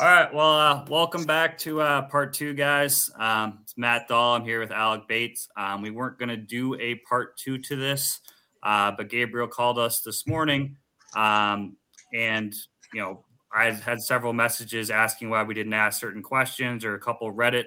[0.00, 0.32] All right.
[0.32, 3.10] Well, uh, welcome back to uh, part two, guys.
[3.18, 4.34] Um, it's Matt Dahl.
[4.34, 5.46] I'm here with Alec Bates.
[5.58, 8.20] Um, we weren't going to do a part two to this,
[8.62, 10.78] uh, but Gabriel called us this morning.
[11.14, 11.76] Um,
[12.14, 12.54] and,
[12.94, 16.98] you know, I had several messages asking why we didn't ask certain questions or a
[16.98, 17.66] couple Reddit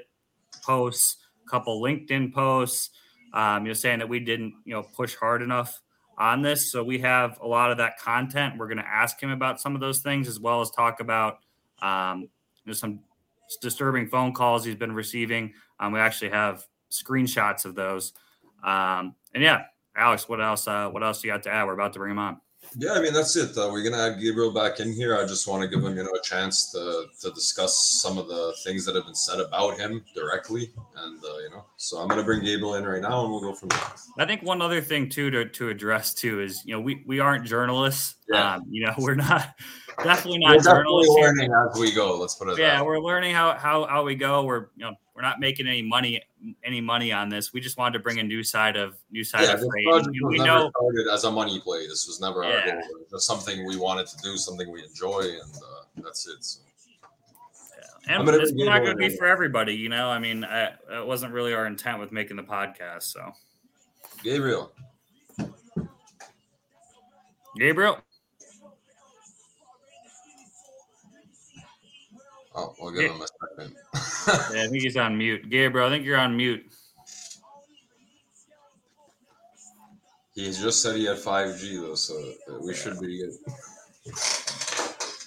[0.65, 2.89] posts, a couple LinkedIn posts,
[3.35, 5.79] um, you know, saying that we didn't, you know, push hard enough
[6.17, 6.71] on this.
[6.71, 8.55] So we have a lot of that content.
[8.57, 11.37] We're going to ask him about some of those things as well as talk about
[11.83, 12.29] um,
[12.65, 12.99] there's some
[13.61, 15.53] disturbing phone calls he's been receiving.
[15.79, 18.13] Um, we actually have screenshots of those.
[18.63, 19.63] Um, and yeah,
[19.95, 20.67] Alex, what else?
[20.67, 21.65] Uh, what else you got to add?
[21.65, 22.37] We're about to bring him on.
[22.77, 23.57] Yeah, I mean that's it.
[23.57, 25.17] Uh, we're gonna add Gabriel back in here.
[25.17, 28.27] I just want to give him, you know, a chance to to discuss some of
[28.27, 32.07] the things that have been said about him directly, and uh, you know, so I'm
[32.07, 33.79] gonna bring Gabriel in right now, and we'll go from there.
[34.17, 37.19] I think one other thing too to to address too is you know we we
[37.19, 38.15] aren't journalists.
[38.31, 38.55] Yeah.
[38.55, 39.49] Um, you know, we're not
[40.03, 41.15] definitely not we're journalists.
[41.15, 42.17] Definitely learning as we go.
[42.17, 42.57] Let's put it.
[42.57, 44.43] Yeah, we're learning how how how we go.
[44.43, 46.21] We're you know we're not making any money
[46.63, 47.53] any money on this.
[47.53, 49.63] We just wanted to bring a new side of new side yeah, of.
[50.23, 51.87] We know started as a money play.
[51.87, 52.49] This was never yeah.
[52.49, 52.81] our goal.
[53.01, 56.43] It was something we wanted to do, something we enjoy, and uh, that's it.
[56.43, 56.61] So.
[58.07, 58.17] Yeah.
[58.17, 60.09] And it's not going to be for everybody, you know.
[60.09, 63.03] I mean, I, that wasn't really our intent with making the podcast.
[63.03, 63.31] So,
[64.23, 64.71] Gabriel,
[67.57, 67.99] Gabriel.
[72.55, 73.75] Oh, we'll give him a second.
[74.55, 75.49] yeah, I think he's on mute.
[75.49, 76.65] Gabriel, I think you're on mute.
[80.35, 83.33] He just said he had 5G though, so we should be good.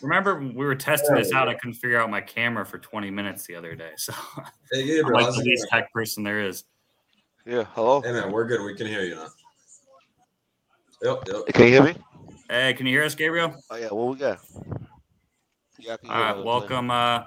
[0.03, 1.49] Remember, we were testing this out.
[1.49, 3.93] I couldn't figure out my camera for 20 minutes the other day.
[3.97, 4.13] So,
[4.73, 6.65] hey, Gabriel, I'm like the least tech person there is.
[7.47, 8.03] Yeah, hello.
[8.03, 8.63] Hey, man, we're good.
[8.63, 9.29] We can hear you now.
[11.03, 11.47] Yep, yep.
[11.55, 11.95] Can you hear me?
[12.51, 13.55] Hey, can you hear us, Gabriel?
[13.71, 14.41] Oh yeah, what we got?
[15.87, 17.23] Yeah, All right, welcome, uh,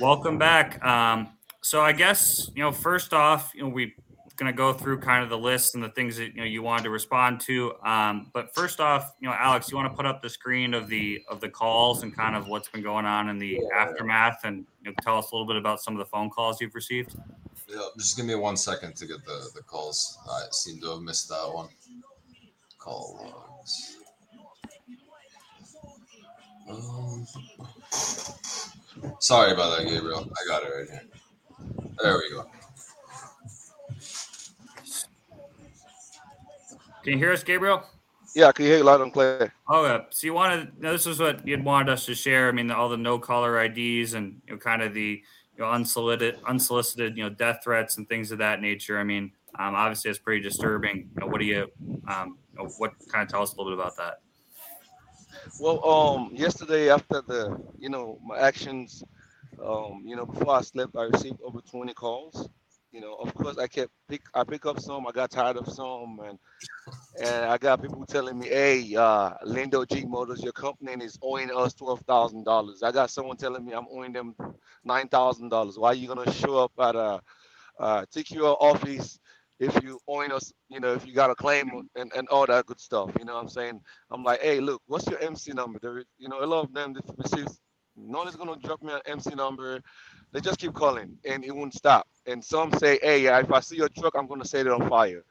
[0.00, 0.84] welcome back.
[0.84, 1.28] Um,
[1.62, 3.92] so I guess you know, first off, you know, we're
[4.34, 6.60] going to go through kind of the list and the things that you know you
[6.60, 7.72] wanted to respond to.
[7.84, 10.88] Um, but first off, you know, Alex, you want to put up the screen of
[10.88, 13.78] the of the calls and kind of what's been going on in the yeah.
[13.78, 16.60] aftermath, and you know, tell us a little bit about some of the phone calls
[16.60, 17.14] you've received.
[17.68, 20.18] Yeah, just give me one second to get the the calls.
[20.28, 21.68] I seem to have missed that one.
[22.80, 23.95] Call logs.
[26.68, 27.26] Um,
[29.20, 30.28] sorry about that, Gabriel.
[30.30, 31.02] I got it right here.
[32.02, 32.46] There we go.
[37.02, 37.84] Can you hear us, Gabriel?
[38.34, 39.54] Yeah, I can hear you loud and clear.
[39.68, 40.00] Oh, yeah.
[40.10, 42.48] So you wanted this is what you'd wanted us to share.
[42.48, 45.22] I mean, all the no caller IDs and you know, kind of the
[45.56, 48.98] you know, unsolicited, unsolicited, you know, death threats and things of that nature.
[48.98, 51.08] I mean, um, obviously, it's pretty disturbing.
[51.14, 51.70] You know, what do you,
[52.08, 54.20] um, you know, what kind of tell us a little bit about that?
[55.58, 59.02] Well, um, yesterday after the, you know, my actions,
[59.64, 62.48] um, you know, before I slept, I received over 20 calls.
[62.92, 65.06] You know, of course, I kept pick, I pick up some.
[65.06, 66.38] I got tired of some, and
[67.20, 71.50] and I got people telling me, "Hey, uh, Lindo G Motors, your company is owing
[71.50, 74.34] us twelve thousand dollars." I got someone telling me I'm owing them
[74.84, 75.78] nine thousand dollars.
[75.78, 77.20] Why are you gonna show up at a,
[77.78, 79.18] a TQL office
[79.58, 82.66] if you owing us, you know, if you got a claim and, and all that
[82.66, 83.10] good stuff.
[83.18, 83.80] You know what I'm saying?
[84.10, 85.78] I'm like, hey, look, what's your MC number?
[85.80, 87.46] There, you know, a lot of them receive
[87.96, 89.80] no one's gonna drop me an MC number.
[90.32, 92.06] They just keep calling and it won't stop.
[92.26, 95.24] And some say, hey, if I see your truck, I'm gonna set it on fire.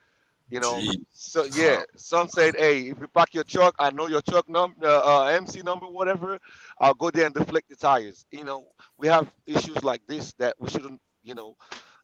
[0.50, 1.04] You know, Jeez.
[1.12, 1.84] so yeah.
[1.96, 5.26] Some said, hey, if you park your truck, I know your truck number, uh, uh,
[5.28, 6.40] MC number, whatever.
[6.80, 8.26] I'll go there and deflect the tires.
[8.32, 11.56] You know, we have issues like this that we shouldn't, you know,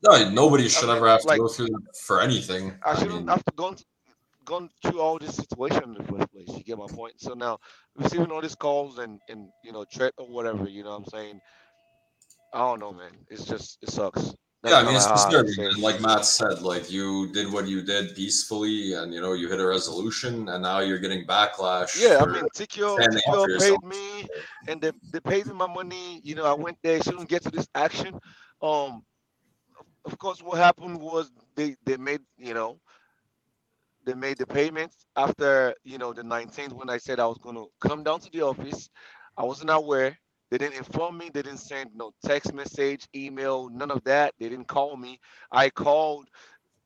[0.04, 1.70] no, nobody should I mean, ever have like, to go through
[2.04, 2.74] for anything.
[2.86, 3.76] I shouldn't I mean, have to go
[4.46, 6.58] gone through all this situation in the first place.
[6.58, 7.14] You get my point.
[7.18, 7.60] So now
[7.96, 11.06] receiving all these calls and and you know threat or whatever, you know what I'm
[11.06, 11.42] saying.
[12.54, 13.12] I don't know, man.
[13.30, 14.34] It's just it sucks.
[14.64, 15.82] That's yeah, I mean it's disturbing.
[15.82, 19.60] Like Matt said, like you did what you did peacefully, and you know you hit
[19.60, 22.00] a resolution, and now you're getting backlash.
[22.00, 24.28] Yeah, I mean TQL, TQL paid me,
[24.68, 26.22] and they, they paid me my money.
[26.24, 28.20] You know, I went there, shouldn't get to this action.
[28.62, 29.02] Um,
[30.06, 32.80] of course, what happened was they they made you know
[34.06, 37.56] they made the payments after you know the 19th when I said I was going
[37.56, 38.90] to come down to the office.
[39.38, 40.18] I wasn't aware.
[40.50, 41.30] They didn't inform me.
[41.34, 44.34] They didn't send no text message, email, none of that.
[44.40, 45.20] They didn't call me.
[45.52, 46.28] I called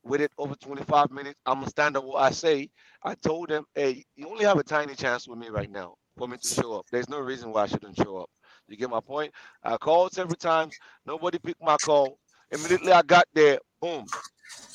[0.03, 1.39] with it over 25 minutes.
[1.45, 2.69] I'm gonna stand up what I say.
[3.03, 6.27] I told them, hey, you only have a tiny chance with me right now for
[6.27, 6.85] me to show up.
[6.91, 8.29] There's no reason why I shouldn't show up.
[8.67, 9.33] You get my point?
[9.63, 10.77] I called several times.
[11.05, 12.19] Nobody picked my call.
[12.51, 14.05] Immediately I got there, boom.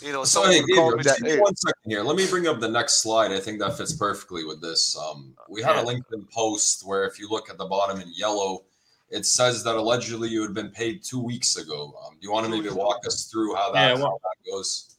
[0.01, 1.39] You know, so hey, Gabriel, me that, hey.
[1.39, 2.03] one second here.
[2.03, 3.33] Let me bring up the next slide.
[3.33, 4.97] I think that fits perfectly with this.
[4.97, 8.65] Um, we had a LinkedIn post where if you look at the bottom in yellow,
[9.11, 11.95] it says that allegedly you had been paid two weeks ago.
[12.03, 14.97] Um, do you want to maybe walk us through how that, Yeah, how that goes?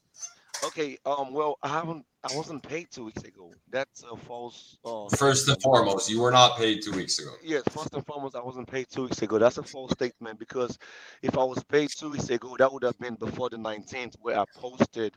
[0.63, 1.00] Okay.
[1.06, 1.33] Um.
[1.33, 2.06] Well, I haven't.
[2.23, 3.51] I wasn't paid two weeks ago.
[3.71, 4.77] That's a false.
[4.85, 7.31] Uh, First and foremost, you were not paid two weeks ago.
[7.44, 9.39] Yes, first and foremost, I wasn't paid two weeks ago.
[9.39, 10.77] That's a false statement because
[11.23, 14.38] if I was paid two weeks ago, that would have been before the 19th, where
[14.39, 15.15] I posted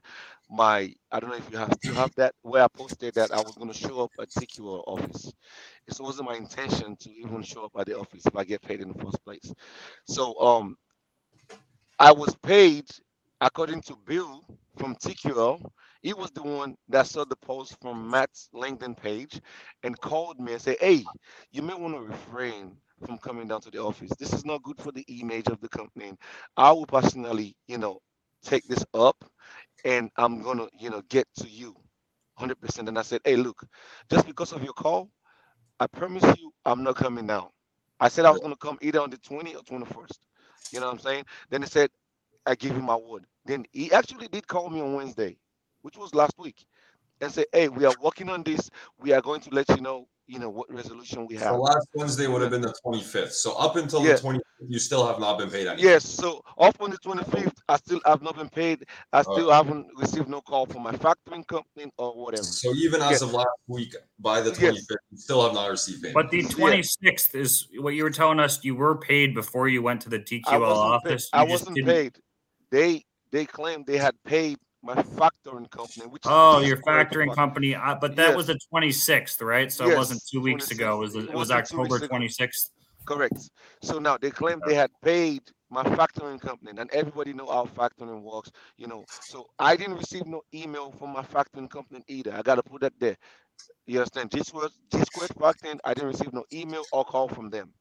[0.51, 0.95] my.
[1.13, 3.55] I don't know if you have still have that, where I posted that I was
[3.55, 5.31] going to show up at TQL office.
[5.87, 8.81] It wasn't my intention to even show up at the office if I get paid
[8.81, 9.53] in the first place.
[10.07, 10.79] So um,
[11.99, 12.87] I was paid
[13.43, 14.43] according to Bill
[14.79, 15.61] from TQL.
[16.05, 19.41] He was the one that saw the post from Matt's LinkedIn page
[19.85, 21.13] and called me and said, Hey,
[21.53, 24.13] you may want to refrain from coming down to the office.
[24.19, 26.15] This is not good for the image of the company.
[26.57, 28.01] I will personally, you know,
[28.45, 29.25] take this up
[29.85, 31.77] and I'm gonna, you know, get to you
[32.41, 32.89] 100%.
[32.89, 33.67] And I said, Hey, look,
[34.11, 35.11] just because of your call,
[35.81, 37.49] I promise you, I'm not coming down.
[38.01, 40.19] I said I was gonna come either on the 20th or 21st.
[40.73, 41.27] You know what I'm saying?
[41.51, 41.91] Then he said,
[42.47, 43.27] I give you my word.
[43.47, 45.39] Then he actually did call me on Wednesday,
[45.85, 46.65] which was last week,
[47.21, 48.71] and say, "Hey, we are working on this.
[48.99, 51.87] We are going to let you know, you know, what resolution we have." So last
[51.95, 53.33] Wednesday would have been the 25th.
[53.33, 54.15] So up until Yeah.
[54.15, 55.85] the 25th, you still have not been paid anything.
[55.85, 56.05] Yes.
[56.07, 58.87] So up on the 25th, I still have not been paid.
[59.13, 62.43] I still haven't received no call from my factoring company or whatever.
[62.45, 63.23] So even as Yes.
[63.23, 64.59] of last week, by the Yes.
[64.59, 66.15] 25th, you still have not received payment.
[66.15, 66.49] But the Yeah.
[66.49, 70.17] 26th is what you were telling us you were paid before you went to the
[70.17, 71.11] I TQL wasn't paid.
[71.13, 71.29] office.
[71.35, 72.19] I wasn't didn't- paid.
[72.71, 77.95] They they claimed they had paid my factoring company, which Oh, your factoring company, uh,
[77.95, 78.37] but that Yes.
[78.37, 79.73] was the 26th, right?
[79.73, 80.97] So it wasn't two weeks ago.
[80.97, 82.71] It was, it It was wasn't two weeks October 26th.
[83.07, 83.51] Correct.
[83.83, 88.23] So now they claim they had paid my factoring company, and everybody know how factoring
[88.23, 89.05] works, you know.
[89.09, 92.33] So I didn't receive no email from my factoring company either.
[92.33, 93.17] I gotta put that there.
[93.87, 94.31] You understand?
[94.31, 97.73] This was G Squared factoring, I didn't receive no email or call from them.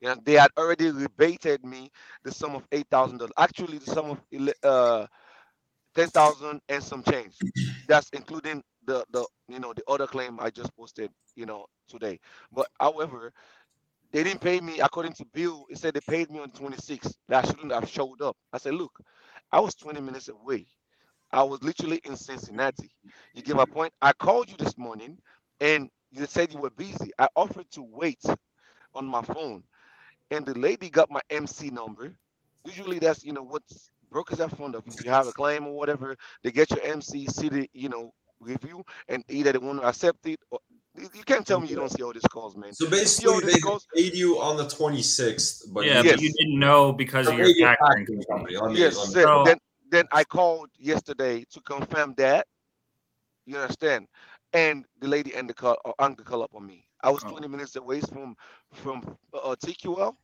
[0.00, 1.90] Know, they had already rebated me
[2.22, 3.32] the sum of eight thousand dollars.
[3.36, 4.20] Actually, the sum of
[4.62, 5.06] uh
[5.98, 7.36] ten thousand and some change.
[7.88, 12.20] That's including the the you know the other claim I just posted, you know, today.
[12.52, 13.32] But however,
[14.12, 15.66] they didn't pay me according to Bill.
[15.70, 17.14] It said they paid me on 26.
[17.28, 18.36] That I shouldn't have showed up.
[18.52, 18.92] I said, look,
[19.52, 20.66] I was 20 minutes away.
[21.32, 22.90] I was literally in Cincinnati.
[23.34, 23.92] You get my point?
[24.02, 25.18] I called you this morning
[25.60, 27.12] and you said you were busy.
[27.18, 28.22] I offered to wait
[28.94, 29.64] on my phone.
[30.30, 32.14] And the lady got my MC number.
[32.66, 33.62] Usually that's you know what
[34.10, 34.86] brokers are fond of.
[34.86, 38.12] If you have a claim or whatever, they get your MC, see the you know
[38.40, 40.60] review, and either they want to accept it or
[40.96, 42.72] you can't tell me you don't see all these calls, man.
[42.72, 46.58] So basically, they goes- paid you on the 26th, but yeah, you but you didn't
[46.58, 48.54] know because of Or your maybe factoring factoring company.
[48.54, 48.56] company.
[48.56, 49.58] Let me- Yes, let me- So- then
[49.90, 52.46] then I called yesterday to confirm that.
[53.46, 54.06] You understand?
[54.52, 56.84] And the lady ended the call or hung the call up on me.
[57.02, 57.30] I was Oh.
[57.30, 58.36] 20 minutes away from
[58.72, 60.14] from uh, TQL.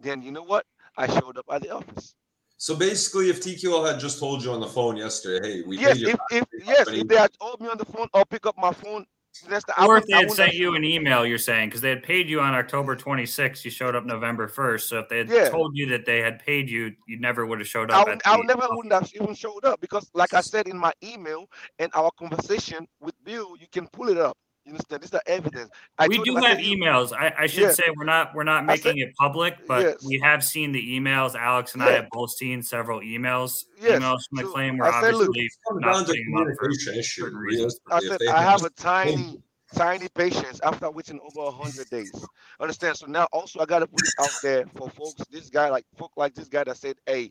[0.00, 0.66] Then you know what?
[0.96, 2.14] I showed up at the office.
[2.64, 5.98] So basically, if TQL had just told you on the phone yesterday, hey, we yes,
[5.98, 6.08] you.
[6.08, 8.72] if, if yes, if they had told me on the phone I'll pick up my
[8.72, 9.04] phone,
[9.46, 11.68] that's the I Or if they had wouldn't sent have you an email, you're saying,
[11.68, 14.88] because they had paid you on October 26th, you showed up November 1st.
[14.88, 15.50] So if they had Yeah.
[15.50, 18.08] told you that they had paid you, you never would have showed I, up.
[18.08, 20.94] would- I would never wouldn't have even showed up because, like I said in my
[21.02, 24.38] email and our conversation with Bill, you can pull it up.
[24.64, 25.02] You understand?
[25.02, 25.70] This is the evidence.
[25.98, 27.12] I we do him, have said, "You- emails.
[27.12, 27.72] I, I should Yeah.
[27.72, 30.04] say we're not we're not I said- making it public, but Yes.
[30.06, 31.34] we have seen the emails.
[31.34, 33.64] Alex and I have both seen several emails.
[33.78, 34.00] Yes.
[34.00, 34.78] Emails from the So claim.
[34.78, 37.78] We're I said, look, obviously It not down to putting them up for certain reasons.
[37.90, 39.42] I said I have just a tiny,
[39.74, 42.12] tiny patience after waiting over a hundred days.
[42.58, 42.96] Understand?
[42.96, 45.22] So now also I gotta put it out there for folks.
[45.30, 47.30] This guy, like folk like this guy that said, "Hey,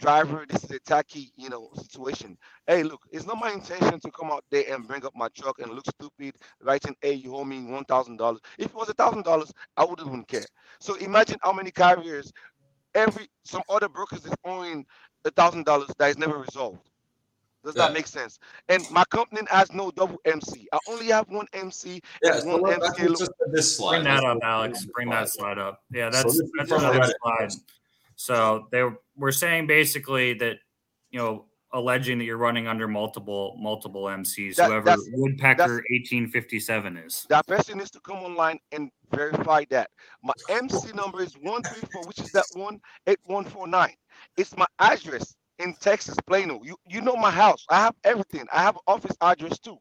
[0.00, 4.10] driver, this is a tacky, you know, situation." Hey, look, it's not my intention to
[4.10, 7.44] come out there and bring up my truck and look stupid, writing, "Hey, you owe
[7.44, 10.46] me one thousand dollars." If it was a thousand dollars, I wouldn't even care.
[10.80, 12.32] So imagine how many carriers,
[12.94, 14.86] every some other brokers is owing
[15.24, 16.90] a thousand dollars that is never resolved.
[17.62, 18.38] Does that make sense?
[18.70, 20.66] And my company has no double MC.
[20.72, 23.06] I only have one MC Yeah, and so one MC.
[23.08, 23.96] just this slide.
[23.96, 24.86] Bring that up, Alex.
[24.94, 25.82] Bring that slide up.
[25.90, 27.12] Yeah, that's this is that's from another Reddit.
[27.22, 27.50] slide.
[28.20, 28.82] So they
[29.16, 30.58] were, saying basically that
[31.10, 34.56] you know alleging that you're running under multiple multiple MCs.
[34.56, 37.24] That- whoever Woodpecker 1857 is.
[37.30, 39.88] That person needs to come online and verify that.
[40.22, 43.94] My MC number is 134, which is that one eight one four nine.
[44.36, 46.60] It's my address in Texas, Plano.
[46.62, 47.64] You you know my house.
[47.70, 48.46] I have everything.
[48.52, 49.78] I have office address too.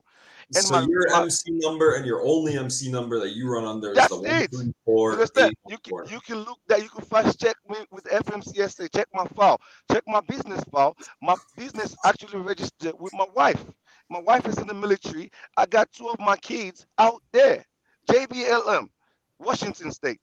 [0.56, 3.92] And so my- your MC number and your only MC number that you run under
[3.92, 4.22] is the it.
[4.22, 5.12] one three four.
[5.14, 5.56] Understand?
[5.68, 9.26] You can you can look that you can fast check me with FMCSA, check my
[9.36, 10.98] file, check my business file.
[11.22, 13.64] My business actually registered with my wife.
[14.10, 15.32] My wife is in the military.
[15.56, 17.64] I got two of my kids out there.
[18.10, 18.90] JBLM,
[19.38, 20.22] Washington State.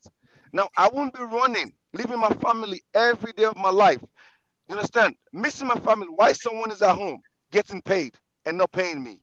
[0.53, 4.01] Now I won't be running leaving my family every day of my life.
[4.69, 5.15] You understand?
[5.33, 6.09] Missing my family.
[6.15, 7.21] Why someone is at home
[7.53, 8.15] getting paid
[8.45, 9.21] and not paying me?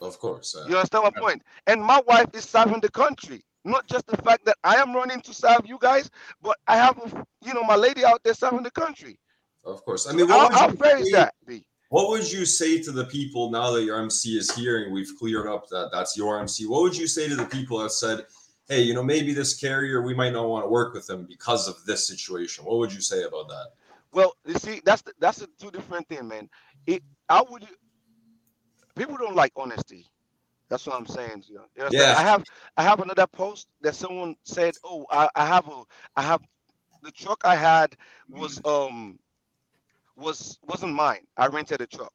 [0.00, 0.54] Of course.
[0.54, 1.42] Uh, you understand my point?
[1.66, 3.42] And my wife is serving the country.
[3.64, 6.10] Not just the fact that I am running to serve you guys,
[6.42, 6.98] but I have,
[7.42, 9.18] you know, my lady out there serving the country.
[9.64, 10.06] Of course.
[10.06, 11.34] I mean, how, how fair is that?
[11.46, 11.64] B?
[11.88, 15.12] What would you say to the people now that your MC is here and we've
[15.18, 16.66] cleared up that that's your MC?
[16.66, 18.26] What would you say to the people that said,
[18.68, 21.68] hey, you know, maybe this carrier, we might not want to work with them because
[21.68, 22.64] of this situation?
[22.64, 23.66] What would you say about that?
[24.12, 26.48] Well, you see, that's the, that's a two different thing, man.
[26.86, 27.66] It, I would,
[28.96, 30.06] people don't like honesty.
[30.68, 31.44] That's what I'm saying.
[31.48, 31.88] You know?
[31.90, 32.14] yeah.
[32.16, 32.44] I have
[32.76, 35.82] I have another post that someone said, "Oh, I, I have a
[36.16, 36.40] I have
[37.02, 37.96] the truck I had
[38.28, 39.18] was um
[40.16, 41.26] was wasn't mine.
[41.36, 42.12] I rented a truck,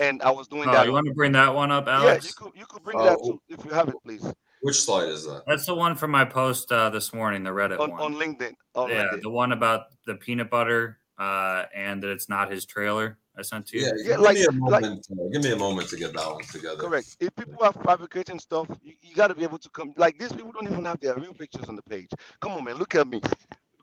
[0.00, 0.86] and I was doing oh, that.
[0.86, 2.24] You want to bring that one up, Alex?
[2.24, 4.26] Yeah, you could you could bring uh, that too if you have it, please.
[4.60, 5.42] Which slide is that?
[5.46, 8.54] That's the one from my post uh, this morning, the Reddit on, one on LinkedIn.
[8.74, 9.22] On yeah, LinkedIn.
[9.22, 13.18] the one about the peanut butter uh, and that it's not his trailer.
[13.36, 13.84] I sent to you.
[13.84, 15.06] Yeah, yeah give me a moment.
[15.10, 16.76] Like, give me a moment to get that one together.
[16.76, 17.16] Correct.
[17.18, 19.92] If people are fabricating stuff, you, you got to be able to come.
[19.96, 22.10] Like these people don't even have their real pictures on the page.
[22.40, 22.76] Come on, man.
[22.76, 23.20] Look at me.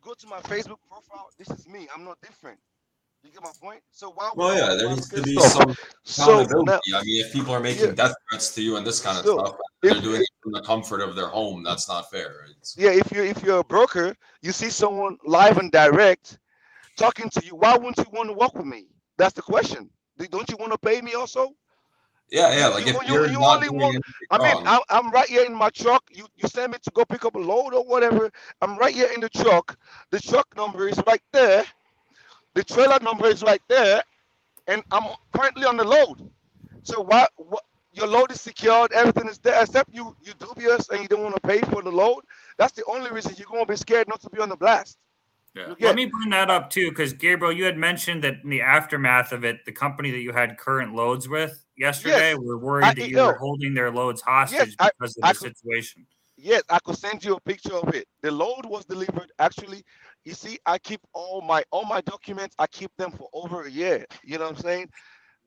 [0.03, 1.29] Go to my Facebook profile.
[1.38, 1.88] This is me.
[1.93, 2.59] I'm not different.
[3.23, 3.81] You get my point?
[3.91, 4.31] So why?
[4.35, 5.75] Well, yeah, there needs to be some
[6.07, 6.81] accountability.
[6.85, 7.91] So I mean, if people are making yeah.
[7.91, 10.61] death threats to you and this kind of stuff, if, they're doing it from the
[10.61, 11.61] comfort of their home.
[11.61, 12.47] That's not fair.
[12.57, 16.39] It's, yeah, if you if you're a broker, you see someone live and direct
[17.01, 17.55] talking to you.
[17.55, 18.88] Why wouldn't you want to work with me?
[19.17, 19.89] That's the question.
[20.29, 21.53] Don't you want to pay me also?
[22.29, 22.67] Yeah, yeah.
[22.67, 23.98] Like you, if you, you only want,
[24.29, 26.03] I mean, I'm, I'm right here in my truck.
[26.12, 28.31] You you send me to go pick up a load or whatever.
[28.62, 29.77] I'm right here in the truck.
[30.12, 31.65] The truck number is right there.
[32.55, 34.03] The trailer number is right there,
[34.67, 35.05] and I'm
[35.36, 36.29] currently on the load.
[36.84, 41.01] So why what your load is secured, everything is there, except you you dubious and
[41.01, 42.22] you don't want to pay for the load.
[42.58, 44.98] That's the only reason you're gonna be scared not to be on the blast.
[45.53, 45.74] Yeah.
[45.81, 49.34] Let me bring that up too, because Gabriel, you had mentioned that in the aftermath
[49.34, 52.38] of it, the company that you had current loads with yesterday yes.
[52.38, 55.48] were worried I, that you were holding their loads hostage yes, because I, of the
[55.48, 56.05] I situation.
[56.38, 58.08] Yes, I could send you a picture of it.
[58.22, 59.31] The load was delivered.
[59.39, 59.84] Actually,
[60.24, 62.55] you see, I keep all my all my documents.
[62.58, 64.05] I keep them for over a year.
[64.24, 64.89] You know what I'm saying?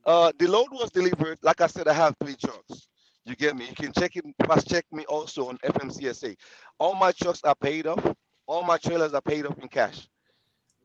[0.05, 1.39] Uh, the load was delivered.
[1.43, 2.89] Like I said, I have three trucks.
[3.25, 3.67] You get me?
[3.69, 4.25] You can check it.
[4.47, 6.37] Fast check me also on FMCSA.
[6.79, 8.05] All my trucks are paid off.
[8.47, 10.09] All my trailers are paid off in cash.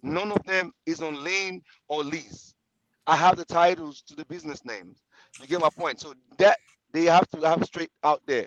[0.01, 2.53] None of them is on lien or lease.
[3.05, 5.01] I have the titles to the business names.
[5.41, 5.99] You get my point.
[5.99, 6.57] So that
[6.93, 8.45] they have to have straight out there.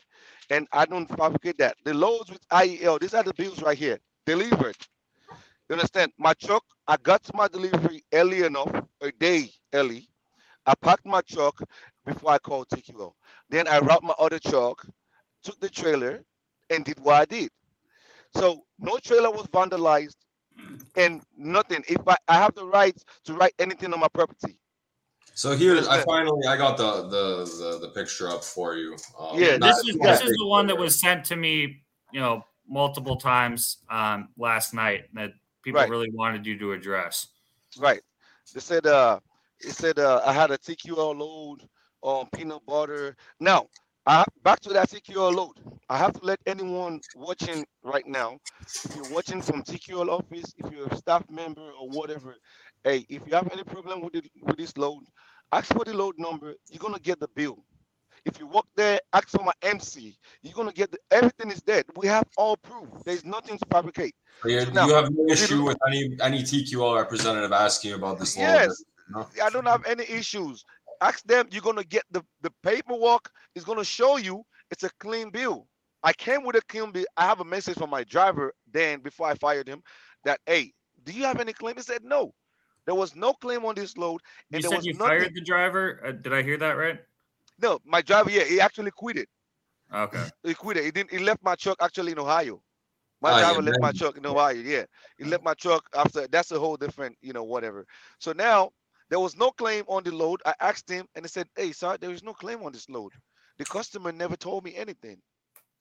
[0.51, 1.77] And I don't fabricate that.
[1.85, 3.99] The loads with IEL, these are the bills right here.
[4.27, 4.77] Delivered.
[5.69, 6.13] You understand?
[6.19, 10.09] My truck, I got my delivery early enough, a day early.
[10.67, 11.61] I packed my truck
[12.05, 13.13] before I called TQL.
[13.49, 14.87] Then I wrapped my other truck,
[15.43, 16.25] took the trailer,
[16.71, 17.51] and did what I did.
[18.35, 20.17] So no trailer was vandalized
[20.97, 21.85] and nothing.
[21.89, 24.57] If I, I have the right to write anything on my property.
[25.35, 28.97] So here, I finally I got the the the, the picture up for you.
[29.19, 32.45] Um, yeah, this is this is the one that was sent to me, you know,
[32.69, 35.89] multiple times um, last night that people right.
[35.89, 37.29] really wanted you to address.
[37.79, 38.03] Right.
[38.53, 39.21] They said uh
[39.61, 41.63] it said uh, I had a TQL load
[42.03, 43.17] on peanut butter.
[43.41, 43.69] Now
[44.07, 45.55] I, back to that TQL load.
[45.89, 48.39] I have to let anyone watching right now,
[48.85, 52.35] if you're watching from TQL office, if you're a staff member or whatever,
[52.83, 55.05] hey, if you have any problem with it, with this load,
[55.53, 56.55] ask for the load number.
[56.71, 57.65] You're gonna get the bill.
[58.25, 60.17] If you walk there, ask for my MC.
[60.43, 61.85] You're gonna get the, everything is there.
[61.97, 62.89] We have all proof.
[63.05, 64.15] There's nothing to fabricate.
[64.43, 68.45] So now, you have no issue with any any TQL representative asking about this load?
[68.45, 69.29] Yes, no?
[69.43, 70.65] I don't have any issues.
[71.03, 71.49] Ask them.
[71.51, 75.67] You're gonna get the the paperwork is gonna show you it's a clean bill.
[76.05, 77.05] I came with a clean bill.
[77.17, 79.83] I have a message from my driver then before I fired him
[80.25, 81.75] that hey, do you have any claim?
[81.77, 82.33] He said no.
[82.87, 84.21] There was no claim on this load.
[84.53, 85.09] And you said you nothing.
[85.09, 86.01] fired the driver.
[86.07, 87.01] Uh, did I hear that right?
[87.61, 88.31] No, my driver.
[88.31, 89.29] Yeah, he actually quit it.
[89.93, 90.25] Okay.
[90.45, 90.85] He quit it.
[90.85, 91.11] He didn't.
[91.11, 92.63] He left my truck actually in Ohio.
[93.21, 93.89] My oh, driver yeah, left man.
[93.89, 94.55] my truck in Ohio.
[94.55, 94.85] Yeah,
[95.19, 96.29] he left my truck after.
[96.29, 97.87] That's a whole different, you know, whatever.
[98.19, 98.71] So now
[99.13, 100.41] there was no claim on the load.
[100.47, 103.13] I asked him and he said, Hey, sir, there is no claim on this load.
[103.59, 105.19] The customer never told me anything.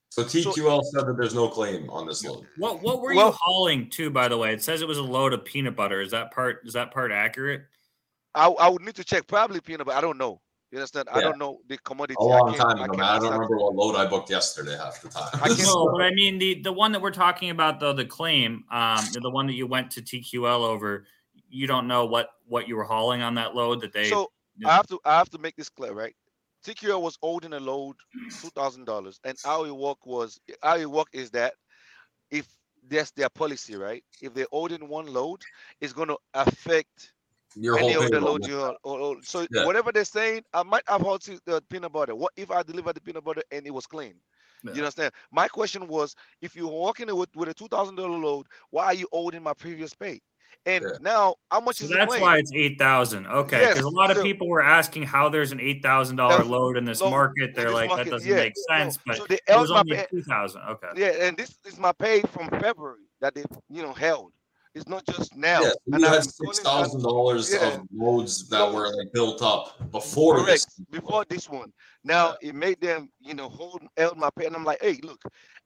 [0.09, 2.45] So TQL so, said that there's no claim on this load.
[2.57, 4.51] What what were well, you hauling to, by the way?
[4.51, 6.01] It says it was a load of peanut butter.
[6.01, 7.61] Is that part is that part accurate?
[8.35, 9.27] I, I would need to check.
[9.27, 9.97] Probably peanut butter.
[9.97, 10.41] I don't know.
[10.71, 11.07] You understand?
[11.09, 11.19] Yeah.
[11.19, 12.17] I don't know the commodity.
[12.19, 13.05] A long time ago, I, man.
[13.05, 15.29] I don't remember what load I booked yesterday half the time.
[15.35, 18.65] I no, but I mean the the one that we're talking about though, the claim,
[18.69, 21.05] um, the one that you went to TQL over
[21.51, 24.10] you don't know what what you were hauling on that load that they.
[24.10, 24.31] So
[24.63, 26.15] I have to I have to make this clear, right?
[26.63, 27.98] TQL was holding a load
[28.39, 31.53] two thousand dollars, and how it work was how it work is that
[32.31, 32.48] if
[32.88, 34.03] that's their policy, right?
[34.22, 35.46] If they hold in one load,
[35.81, 37.13] it's going to affect
[37.55, 38.22] Your any whole of the payroll.
[38.22, 39.25] loads you hold- hold- hold.
[39.25, 39.65] So Yeah.
[39.65, 42.15] whatever they're saying, I might have halted the peanut butter.
[42.15, 44.15] What if I delivered the peanut butter and it was clean?
[44.63, 44.74] Yeah.
[44.74, 45.13] You understand?
[45.31, 48.93] My question was, if you're walking with, with a two thousand dollar load, why are
[48.93, 50.22] you holding my previous pay?
[50.65, 50.98] And Yeah.
[51.01, 52.22] now, how much So is that's claim?
[52.22, 53.25] why it's eight thousand.
[53.27, 56.17] Okay, Yes, because a lot of so- people were asking how there's an eight thousand
[56.17, 57.55] dollar load in this low market.
[57.55, 58.36] They're this like, market, that doesn't yeah.
[58.36, 58.98] make So- sense.
[59.05, 60.62] But so they it was only pay- two thousand.
[60.70, 60.88] Okay.
[60.96, 64.34] Yeah, and this is my pay from February that they, you know, held.
[64.74, 65.62] It's not just now.
[65.63, 67.74] Yeah, so And you I've had six thousand dollars Yeah.
[67.74, 70.48] of loads that So- were like built up before Correct.
[70.48, 70.65] this.
[70.91, 71.74] Before this one.
[72.03, 74.46] Now it made them, you know, hold held my pay.
[74.46, 75.22] And I'm like, hey, look,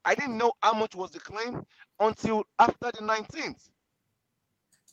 [0.06, 1.63] I didn't know how much was the claim
[2.00, 3.70] until after the 19th.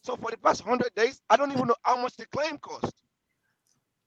[0.02, 2.92] So for the past 100 days, I don't even know how much the claim cost.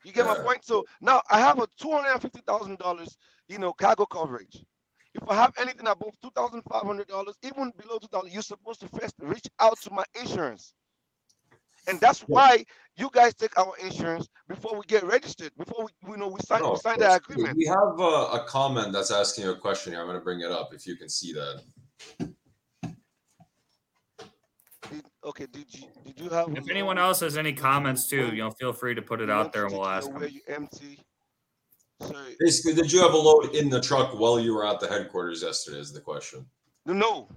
[0.03, 0.63] You get my point?
[0.63, 3.15] So now I have a $250,000,
[3.47, 4.63] you know, cargo coverage.
[5.15, 9.79] If I have anything above $2,500, even below 2000 you're supposed to first reach out
[9.81, 10.73] to my insurance.
[11.87, 12.65] And that's why
[12.97, 16.61] you guys take our insurance before we get registered, before we, you know, we sign,
[16.61, 17.57] No, we sign the agreement.
[17.57, 20.01] We have a, a comment that's asking a question here.
[20.01, 22.35] I'm going to bring it up if you can see that.
[24.91, 26.49] Did, okay, did you did you have?
[26.55, 29.51] If anyone else has any comments too, you know, feel free to put it out
[29.51, 30.29] there and we'll ask Where them.
[30.31, 30.99] you empty?
[32.01, 34.87] So Basically, did you have a load in the truck while you were at the
[34.87, 35.79] headquarters yesterday?
[35.79, 36.45] Is the question.
[36.85, 37.29] no,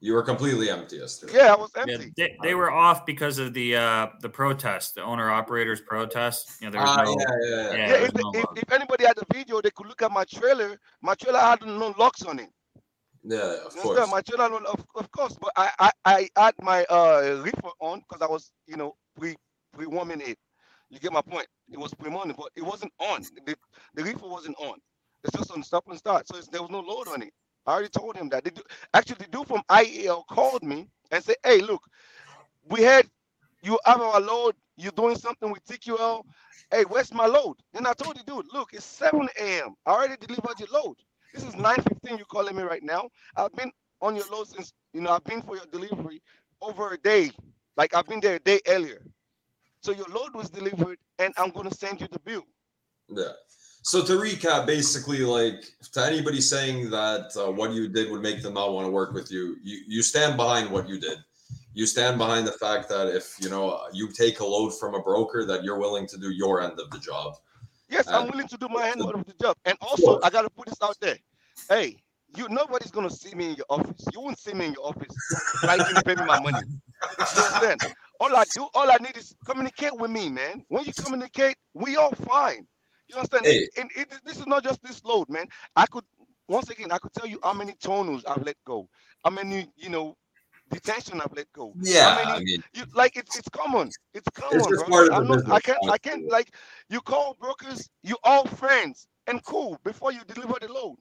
[0.00, 1.34] You were completely empty yesterday.
[1.34, 2.12] yeah, I was Yeah, empty.
[2.16, 6.50] they, they were off because of the uh the protest, the owner operators protest.
[6.60, 7.76] You know, there was Ah, no yeah, yeah, yeah.
[7.76, 10.24] yeah, Yeah, if, no if, if anybody had a video, they could look at my
[10.24, 10.78] trailer.
[11.02, 12.48] My trailer had no locks on it.
[13.26, 14.10] Yeah, of You understand?
[14.10, 14.12] course.
[14.12, 14.22] My
[14.60, 18.30] no- of, of course, but I, I, I had my uh reefer on because I
[18.30, 19.36] was, you know, pre
[19.74, 20.38] pre warming it.
[20.90, 21.48] You get my point.
[21.72, 23.22] It was pre morning, but it wasn't on.
[23.46, 23.56] The,
[23.94, 24.78] the reefer wasn't on.
[25.24, 26.28] It's just on stop and start.
[26.28, 27.32] So it's, there was no load on it.
[27.66, 28.44] I already told him that.
[28.44, 28.52] They
[28.94, 31.82] actually, the dude from IEL called me and said, "Hey, look,
[32.70, 33.06] we had
[33.62, 34.56] you have our load.
[34.78, 36.24] You're doing something with TQL.
[36.70, 39.74] Hey, where's my load?" Then I told the dude, "Look, it's 7 a.m.
[39.86, 40.96] I already delivered your load.
[41.36, 42.16] This is 9:15.
[42.16, 43.10] You're calling me right now.
[43.36, 43.70] I've been
[44.00, 46.22] on your load since you know I've been for your delivery
[46.62, 47.30] over a day.
[47.76, 49.02] Like I've been there a day earlier.
[49.82, 52.44] So your load was delivered, and I'm gonna send you the bill.
[53.08, 53.34] Yeah.
[53.82, 58.40] So to recap, basically, like to anybody saying that uh, what you did would make
[58.42, 61.18] them not want to work with you, you you stand behind what you did.
[61.74, 65.02] You stand behind the fact that if you know you take a load from a
[65.02, 67.36] broker, that you're willing to do your end of the job.
[67.88, 69.56] Yes, I'm Uh, willing to do my end of the job.
[69.64, 71.18] And also, I gotta put this out there.
[71.68, 71.96] Hey,
[72.36, 74.04] you nobody's gonna see me in your office.
[74.12, 75.20] You won't see me in your office
[75.62, 76.64] trying to pay me my money.
[77.34, 77.80] You understand?
[78.20, 80.64] All I do, all I need is communicate with me, man.
[80.68, 82.66] When you communicate, we all fine.
[83.08, 83.46] You understand?
[83.46, 83.68] Hey.
[83.78, 85.46] And it, this is not just this load, man.
[85.76, 86.04] I could
[86.48, 88.88] once again, I could tell you how many TONUs I've let go,
[89.24, 90.16] how many, you know,
[90.70, 91.72] detention I've let go.
[91.80, 93.90] Yeah, How many I mean, you like it's it's common.
[94.14, 94.88] It's common, just bro.
[94.88, 96.54] part of I'm the not, I can't I can't like
[96.88, 100.96] you call brokers, you all friends and cool before you deliver the load.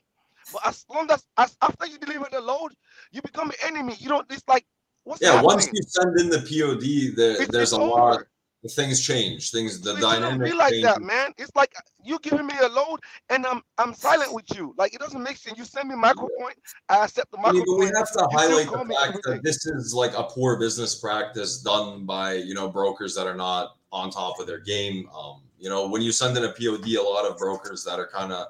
[0.51, 2.73] But as long as as after you deliver the load,
[3.11, 3.95] you become an enemy.
[3.99, 4.65] You don't it's like
[5.03, 5.33] what's yeah.
[5.33, 5.45] happening?
[5.45, 8.23] Once you send in the POD, there, there's it's a lot.
[8.71, 9.51] Things change.
[9.51, 10.51] Things the dynamic.
[10.51, 11.31] be like that, man.
[11.37, 11.73] It's like
[12.03, 12.99] you giving me a load
[13.29, 14.73] and I'm I'm silent with you.
[14.77, 15.57] Like it doesn't make sense.
[15.57, 16.55] You send me micro point,
[16.89, 19.65] I accept the I micro mean, but we have to highlight the fact that this
[19.65, 24.09] is like a poor business practice done by you know brokers that are not on
[24.09, 25.09] top of their game.
[25.15, 28.07] Um, you know, when you send in a POD, a lot of brokers that are
[28.07, 28.47] kind of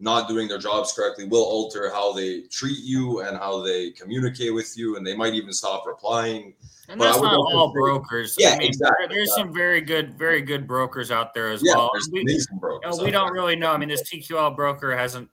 [0.00, 4.54] not doing their jobs correctly will alter how they treat you and how they communicate
[4.54, 6.54] with you, and they might even stop replying.
[6.88, 8.36] And But that's not all brokers.
[8.38, 11.62] Yeah, I mean, exactly, there- there's some very good, very good brokers out there as
[11.62, 11.90] Yeah, well.
[12.12, 12.98] We, amazing you brokers.
[12.98, 13.72] know, we don't really know.
[13.72, 15.28] I mean, this TQL broker hasn't.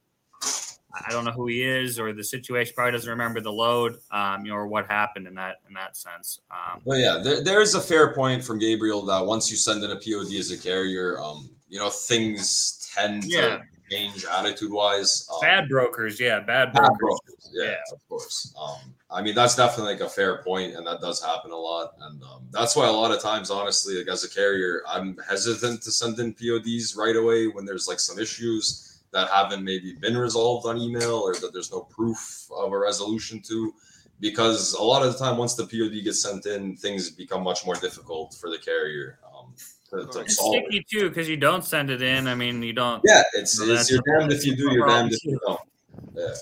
[1.08, 2.74] I don't know who he is or the situation.
[2.74, 5.98] Probably doesn't remember the load, um, you know, or what happened in that in that
[5.98, 6.40] sense.
[6.50, 9.84] Um, Well, yeah, there, there is a fair point from Gabriel that once you send
[9.84, 13.42] in a POD as a carrier, um, you know, things tend Yeah.
[13.58, 15.28] to change attitude wise.
[15.32, 17.20] Um, bad brokers, yeah, bad bad brokers.
[17.28, 17.50] brokers.
[17.54, 17.76] Yeah, Yeah.
[17.94, 18.54] of course.
[18.60, 21.94] Um, I mean, that's definitely like a fair point, and that does happen a lot.
[22.02, 25.82] And um, that's why a lot of times, honestly, like as a carrier, I'm hesitant
[25.84, 30.18] to send in PODs right away when there's like some issues that haven't maybe been
[30.18, 33.74] resolved on email or that there's no proof of a resolution to.
[34.22, 37.66] Because a lot of the time, once the POD gets sent in, things become much
[37.66, 39.20] more difficult for the carrier
[39.96, 40.56] to, to It's solve.
[40.56, 40.66] it.
[40.66, 42.28] sticky too because you don't send it in.
[42.28, 43.02] I mean, you don't.
[43.06, 45.60] Yeah, it's, So it's you're damned if you do, you're damned if you don't.
[46.16, 46.34] Yeah.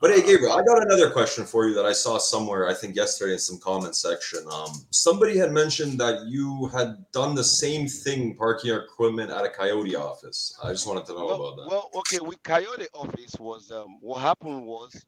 [0.00, 2.94] But hey, Gabriel, I got another question for you that I saw somewhere, I think
[2.94, 4.44] yesterday in some comment section.
[4.48, 9.44] Um, somebody had mentioned that you had done the same thing parking your equipment at
[9.44, 10.56] a Coyote office.
[10.62, 11.68] I just wanted to know well, about that.
[11.68, 15.04] well, okay, with Coyote office was um what happened was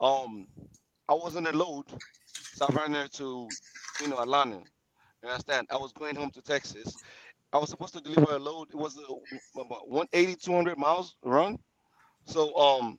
[0.00, 0.48] um
[1.08, 1.84] I was on a load,
[2.54, 3.48] Savannah to,
[4.00, 4.62] you know, Atlanta.
[5.22, 5.68] You understand?
[5.70, 6.96] I was going home to Texas.
[7.52, 8.68] I was supposed to deliver a load.
[8.70, 11.58] It was a, about 180, 200 miles run.
[12.24, 12.98] So um,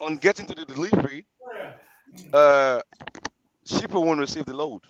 [0.00, 1.26] on getting to the delivery,
[2.32, 2.80] uh,
[3.66, 4.82] shipper won't receive the load.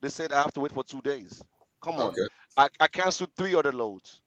[0.00, 1.42] They said I have to wait for two days.
[1.82, 2.08] Come on.
[2.08, 2.26] Okay.
[2.56, 4.20] I, I canceled three other loads.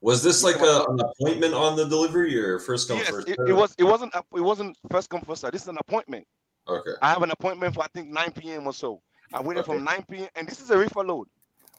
[0.00, 3.28] Was this like a, an appointment on the delivery or first come yes, first?
[3.28, 3.74] it, it was.
[3.78, 4.14] It wasn't.
[4.14, 5.52] It wasn't first come first serve.
[5.52, 6.26] This is an appointment.
[6.68, 6.90] Okay.
[7.00, 8.66] I have an appointment for I think 9 p.m.
[8.66, 9.00] or so.
[9.32, 9.72] I waited Okay.
[9.72, 10.28] from 9 p.m.
[10.34, 11.26] and this is a reefer load.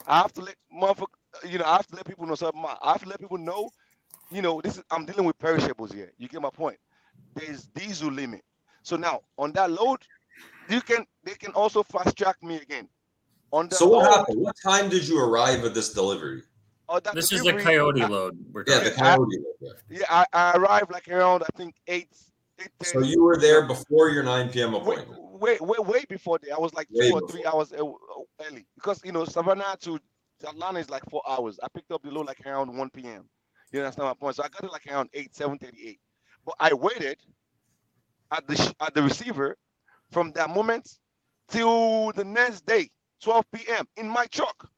[0.08, 1.06] I have to let motherfucker,
[1.50, 2.64] you know, I have to let people know something.
[2.82, 3.70] I have to let people know,
[4.32, 6.12] you know, this is I'm dealing with perishables here.
[6.18, 6.78] You get my point.
[7.36, 8.42] There's diesel limit.
[8.84, 10.00] So now on that load,
[10.70, 12.88] you can they can also fast track me again.
[13.52, 14.42] On the So what load, happened?
[14.42, 16.44] What time did you arrive at this delivery?
[16.88, 18.38] or that This is the coyote I- load.
[18.52, 19.38] We're Yeah, talking the I- coyote.
[19.60, 19.72] yeah.
[19.90, 22.10] Yeah, I, I arrived like around I think eight.
[22.60, 24.74] eight So you were there before your 9 p.m.
[24.74, 25.22] wait, appointment.
[25.36, 26.54] Wait, wait, way before that.
[26.54, 27.30] I was like two Way or before.
[27.30, 30.00] three hours early because you know Savannah to
[30.48, 31.60] Atlanta is like four hours.
[31.64, 33.30] I picked up the load like around 1 p.m.
[33.72, 34.38] You understand my point?
[34.38, 36.00] So I got it like around 8, 7:38.
[36.46, 37.20] But I waited
[38.32, 39.58] at the sh- at the receiver
[40.12, 40.90] from that moment
[41.50, 42.90] till the next day,
[43.24, 43.88] 12 p.m.
[43.98, 44.70] in my truck.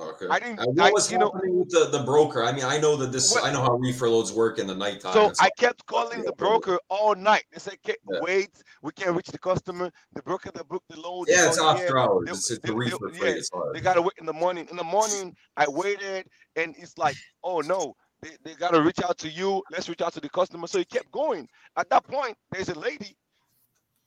[0.00, 0.26] Okay.
[0.30, 2.42] I didn't- And what I- was you know- happening with the, the broker?
[2.42, 3.34] I mean, I know that this.
[3.34, 5.12] Well- I know how reefer loads work in the nighttime.
[5.12, 5.36] So and.
[5.40, 7.44] I kept calling the broker all night.
[7.52, 8.20] They said, "Ke- Yeah.
[8.22, 8.50] "Wait,
[8.82, 9.90] we can't reach the customer.
[10.14, 11.98] The broker that booked the load." yeah, it's after here.
[11.98, 12.24] hours.
[12.26, 13.24] They- It's, it's they- the they- reefer yeah.
[13.30, 13.74] It's hard.
[13.74, 14.66] They gotta wait in the morning.
[14.70, 19.18] In the morning, I waited, and it's like, oh no, they, they gotta reach out
[19.18, 19.62] to you.
[19.70, 20.66] Let's reach out to the customer.
[20.66, 21.48] So he kept going.
[21.76, 23.16] At that point, there's a lady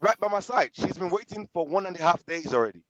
[0.01, 0.71] right by my side.
[0.73, 2.83] She's been waiting for one and a half days already.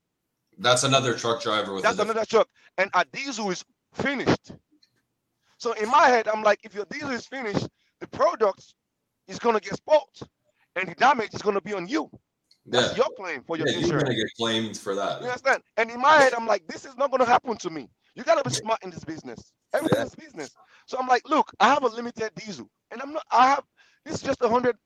[0.63, 2.47] That's another truck driver with That's a another truck,
[2.77, 4.53] and our diesel is finished.
[5.57, 7.67] So in my head, I'm like, if your diesel is finished,
[7.99, 8.73] the product
[9.27, 10.19] is gonna get spoiled,
[10.77, 12.09] and the damage is gonna be on you.
[12.65, 13.03] That's yeah.
[13.03, 14.03] your claim for your yeah, you're insurance.
[14.03, 15.21] gonna get claimed for that.
[15.21, 15.63] You understand?
[15.75, 17.89] And in my head, I'm like, this is not gonna happen to me.
[18.15, 19.51] You gotta be smart in this business.
[19.73, 20.05] Everything Yeah.
[20.05, 20.51] is business.
[20.85, 23.25] So I'm like, look, I have a limited diesel, and I'm not.
[23.31, 23.65] I have
[24.05, 24.77] this is just a hundred,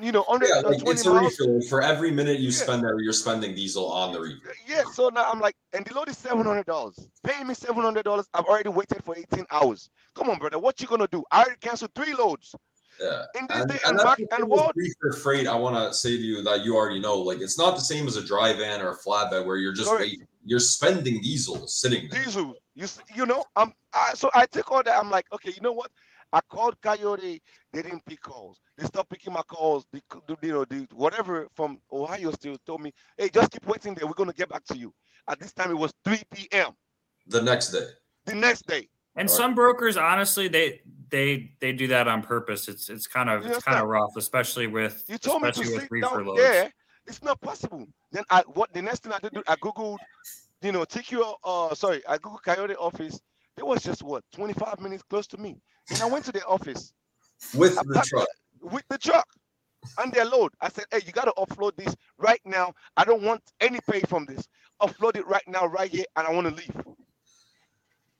[0.00, 1.38] you know, hundred Yeah, uh, like twenty it's a miles.
[1.38, 1.60] refill.
[1.68, 2.62] For every minute you Yeah.
[2.64, 4.52] spend there, you're spending diesel on the refill.
[4.66, 4.84] Yeah.
[4.92, 6.98] So now I'm like, and the load is seven hundred dollars.
[7.24, 8.26] Paying me seven hundred dollars.
[8.34, 9.90] I've already waited for eighteen hours.
[10.14, 10.58] Come on, brother.
[10.58, 11.24] What you gonna do?
[11.30, 12.54] I already canceled three loads.
[13.00, 13.24] Yeah.
[13.38, 14.74] In this And, day and and back and what?
[14.74, 15.46] reefer freight.
[15.46, 18.06] I want to say to you that you already know, like it's not the same
[18.08, 20.26] as a dry van or a flatbed where you're just waiting.
[20.44, 22.24] You're spending diesel sitting there.
[22.24, 22.54] diesel.
[22.74, 24.96] You you know, I'm I, so I take all that.
[24.98, 25.90] I'm like, okay, you know what?
[26.36, 27.40] I called Coyote.
[27.72, 28.60] They didn't pick calls.
[28.76, 29.86] They stopped picking my calls.
[29.90, 33.66] The, c- the- you know, the whatever from Ohio still told me, hey, just keep
[33.66, 34.06] waiting there.
[34.06, 34.92] We're gonna get back to you.
[35.28, 36.72] At this time, it was 3 p.m.
[37.26, 37.86] The next day.
[38.26, 38.88] the next day.
[39.16, 39.36] And Right.
[39.36, 42.68] some brokers, honestly, they they they do that on purpose.
[42.68, 45.60] It's it's kind of You it's kind of rough, especially with You told me to
[45.60, 46.38] especially with sit down loads.
[46.42, 46.70] there.
[47.06, 47.86] It's not possible.
[48.12, 49.96] Then I what the next thing I did, I googled,
[50.60, 51.34] you know, TQ.
[51.42, 53.18] Uh, sorry, I googled Coyote office.
[53.56, 55.56] It was just what 25 minutes close to me,
[55.90, 56.92] and I went to their office.
[57.54, 58.28] With I the truck.
[58.60, 59.26] with the truck
[59.98, 60.52] and their load.
[60.60, 62.72] I said, hey, you got to offload this right now.
[62.96, 64.48] I don't want any pay from this.
[64.80, 66.84] Offload it right now, right here, and I want to leave.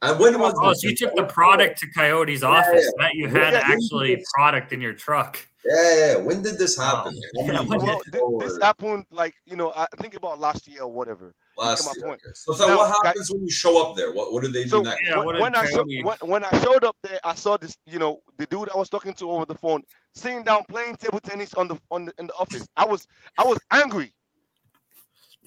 [0.03, 2.93] And when was Oh, so you took the product to Coyote's office.
[2.99, 5.39] That you had Yeah, actually product in your truck.
[5.65, 6.17] Yeah, yeah, yeah.
[6.19, 7.19] When did this happen?
[7.39, 7.45] Oh.
[7.45, 11.35] Yeah, Well, thi- this happened like you know, I think about last year or whatever.
[11.57, 12.05] last my year?
[12.07, 12.21] point.
[12.25, 12.33] Okay.
[12.35, 14.13] So, so Now, what Guy- happens when you show up there?
[14.13, 15.01] What what do they do So next?
[15.03, 17.99] Yeah, when, when I show, when, when I showed up there, I saw this, you
[17.99, 19.83] know, the dude I was talking to over the phone,
[20.15, 22.67] sitting down playing table tennis on the on the in the office.
[22.77, 23.07] I was
[23.39, 24.13] I was angry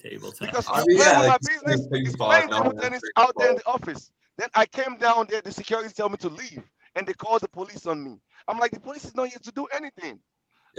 [0.02, 0.56] Table tennis.
[0.56, 1.86] because I mean, playing yeah, like, my business.
[1.88, 4.10] playing He's ping-pong playing now table tennis out there in the office.
[4.40, 5.42] Then I came down there.
[5.42, 6.62] The security told me to leave,
[6.94, 8.18] and they called the police on me.
[8.48, 10.18] I'm like, the police is not here to do anything.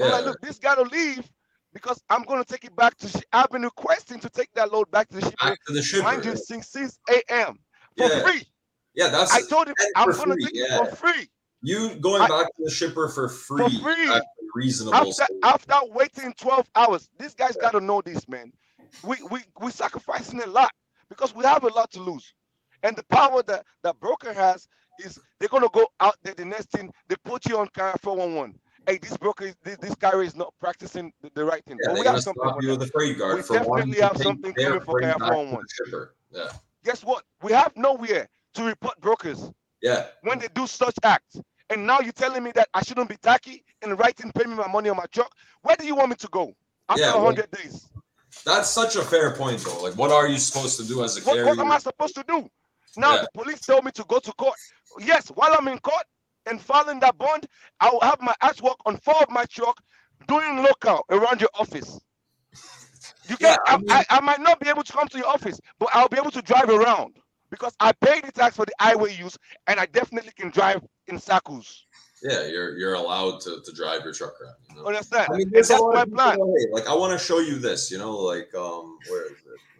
[0.01, 1.29] I'm like, look, this got to leave
[1.71, 3.07] because I'm gonna take it back to.
[3.07, 5.35] Shi- I've been requesting to take that load back to the shipper.
[5.45, 6.03] Back to the shipper.
[6.03, 7.59] Mind you, since 6 a.m.
[7.97, 8.23] for Yeah.
[8.23, 8.47] free.
[8.95, 10.81] Yeah, that's I told him I'm for gonna free, take yeah.
[10.81, 11.29] it for free.
[11.61, 13.63] you going I- back to the shipper for free.
[13.77, 14.21] For free.
[14.55, 14.95] Reasonable.
[14.95, 18.51] After after waiting 12 hours, these guys got to know this, man.
[19.03, 20.71] We we we sacrificing a lot
[21.09, 22.33] because we have a lot to lose,
[22.83, 24.67] and the power that that broker has
[24.99, 26.33] is they're gonna go out there.
[26.33, 28.55] The next thing they put you on Carrier411.
[28.87, 31.77] Hey, this broker, is, this, this guy is not practicing the, the right thing.
[31.81, 35.01] yeah, but we have something you a freight guard We definitely have something coming for
[35.01, 36.07] Carrier411.
[36.31, 36.47] Yeah,
[36.83, 37.23] Guess what?
[37.43, 40.07] We have nowhere to report brokers yeah.
[40.23, 41.39] when they do such acts.
[41.69, 44.67] And now you're telling me that I shouldn't be tacky and writing, pay me my
[44.67, 45.31] money on my truck.
[45.61, 46.53] Where do you want me to go
[46.89, 47.87] after Yeah, well, 100 days?
[48.45, 49.83] That's such a fair point, though.
[49.83, 51.45] Like, what are you supposed to do as a What, carrier?
[51.45, 52.49] what am I supposed to do?
[52.97, 53.21] Now Yeah.
[53.21, 54.55] the police told me to go to court.
[54.99, 56.03] Yes, while I'm in court
[56.45, 57.47] and filing that bond,
[57.79, 59.79] I will have my artwork on four of my truck.
[60.27, 61.99] doing local around your office.
[63.27, 65.17] You can Yeah, I I, mean- I, I might not be able to come to
[65.17, 67.17] your office, but I'll be able to drive around
[67.49, 71.17] because I pay the tax for the highway use, and I definitely can drive in
[71.19, 71.85] circles.
[72.21, 74.55] Yeah, you're you're allowed to, to drive your truck around.
[74.69, 74.85] You know?
[74.85, 75.27] Understand?
[75.33, 76.37] I mean, and there's that's my plan.
[76.71, 77.89] Like, I want to show you this.
[77.89, 79.70] You know, like, um, where is it now?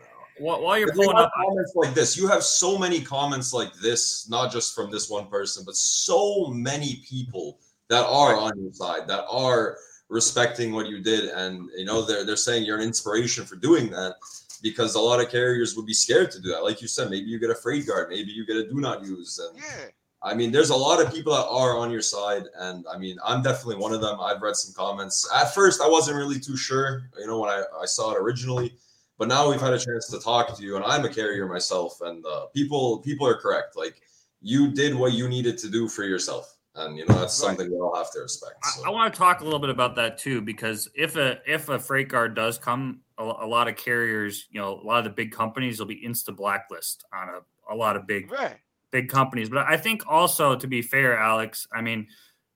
[0.41, 2.17] While, while you're But pulling up, comments like this.
[2.17, 6.47] You have so many comments like this, not just from this one person, but so
[6.47, 9.77] many people that are on your side, that are
[10.10, 13.89] respecting what you did, and you know they're they're saying you're an inspiration for doing
[13.91, 14.15] that.
[14.63, 16.63] Because a lot of carriers would be scared to do that.
[16.63, 19.04] Like you said, maybe you get a freight guard, maybe you get a do not
[19.04, 19.89] use, and Yeah.
[20.23, 23.17] I mean, there's a lot of people that are on your side, and I mean,
[23.25, 24.19] I'm definitely one of them.
[24.21, 25.27] I've read some comments.
[25.34, 28.77] At first, I wasn't really too sure, you know, when I, I saw it originally,
[29.21, 32.01] but now we've had a chance to talk to you, and I'm a carrier myself,
[32.01, 33.77] and uh, people people are correct.
[33.77, 34.01] Like,
[34.41, 37.49] you did what you needed to do for yourself, and you know that's Right.
[37.49, 38.55] something we all have to respect.
[38.63, 38.88] I, So.
[38.88, 41.77] I want to talk a little bit about that too, because if a if a
[41.77, 45.12] freight guard does come, a, a lot of carriers, you know, a lot of the
[45.12, 48.57] big companies will be insta blacklist on a, a lot of big Right.
[48.89, 49.49] big companies.
[49.49, 52.07] But I think also, to be fair, Alex, I mean,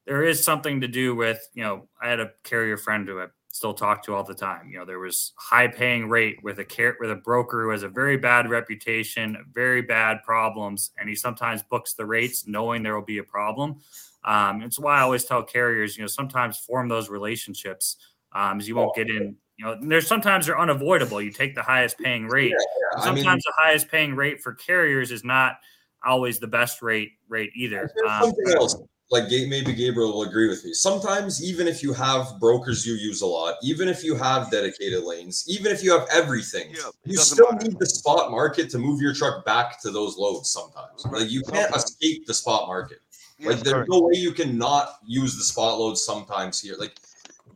[0.08, 3.28] there is something to do with, you know, I had a carrier friend who I
[3.56, 4.70] still talk to all the time.
[4.70, 7.84] You know, there was high paying rate with a car- with a broker who has
[7.84, 12.96] a very bad reputation, very bad problems, and he sometimes books the rates knowing there
[12.96, 13.80] will be a problem.
[14.26, 17.96] Um, it's why I always tell carriers, you know, sometimes form those relationships.
[18.34, 21.22] Um, as you won't get in, you know, there's sometimes they're unavoidable.
[21.22, 22.52] You take the highest paying rate.
[22.52, 25.60] Yeah, I Sometimes mean, the highest paying rate for carriers is not
[26.04, 27.90] always the best rate rate either.
[28.06, 28.76] Um, something else.
[29.12, 30.74] Like maybe Gabriel will agree with me.
[30.74, 35.04] Sometimes, even if you have brokers you use a lot, even if you have dedicated
[35.04, 37.68] lanes, even if you have everything, Yeah, you still matter.
[37.68, 40.50] need the spot market to move your truck back to those loads.
[40.50, 41.22] Sometimes, Right.
[41.22, 41.84] like you can't Sometimes.
[41.84, 43.00] escape the spot market.
[43.38, 43.90] Yes, like there's correct.
[43.92, 46.76] no way you can not use the spot loads sometimes here.
[46.80, 46.96] Like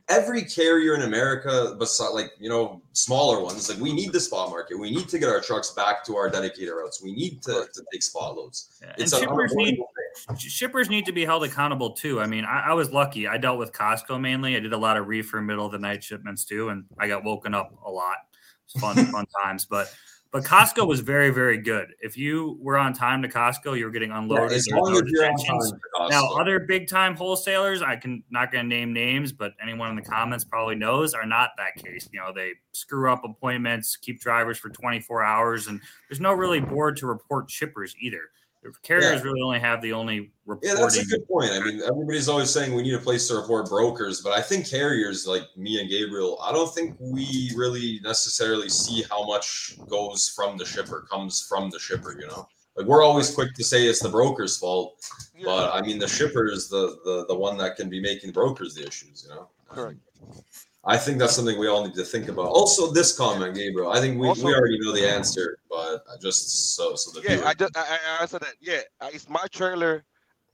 [0.08, 4.52] every carrier in America, besides like you know smaller ones, like we need the spot
[4.52, 4.78] market.
[4.78, 7.02] We need to get our trucks back to our dedicated routes.
[7.02, 8.78] We need to, to take spot loads.
[8.84, 8.94] yeah.
[9.00, 9.86] It's and an shippers need thing.
[10.38, 12.20] Shippers need to be held accountable too.
[12.22, 13.28] I mean, I, I was lucky.
[13.28, 14.56] I dealt with Costco mainly.
[14.56, 17.24] I did a lot of reefer middle of the night shipments too, and I got
[17.24, 18.18] woken up a lot.
[18.66, 19.66] It's fun, fun times.
[19.66, 19.94] But
[20.32, 21.88] but Costco was very, very good.
[22.02, 24.52] If you were on time to Costco, you were getting Yeah, unloaded.
[24.58, 28.66] as long as you're on time Now, other big time wholesalers, I can not going
[28.66, 32.08] to name names, but anyone in the comments probably knows are not that case.
[32.14, 36.60] You know, they screw up appointments, keep drivers for 24 hours, and there's no really
[36.60, 38.30] board to report shippers either.
[38.62, 40.70] The carriers really only have the only reporting.
[40.70, 41.52] Yeah, that's a good point.
[41.52, 44.70] I mean, everybody's always saying we need a place to report brokers, but I think
[44.70, 50.28] carriers like me and Gabriel, I don't think we really necessarily see how much goes
[50.28, 52.50] from the shipper, comes from the shipper, you know?
[52.76, 55.06] Like we're always quick to say it's the broker's fault,
[55.44, 58.34] but I mean the shipper is the the, the one that can be making the
[58.34, 59.48] brokers the issues, you know?
[59.70, 60.00] correct.
[60.86, 62.46] I think that's something we all need to think about.
[62.48, 66.16] Also, this comment, Gabriel, I think we, Also- we already know the answer, but I
[66.22, 67.82] just so so the Yeah, I just I,
[68.18, 68.56] I answered that.
[68.62, 68.82] Yeah,
[69.14, 70.04] it's my trailer.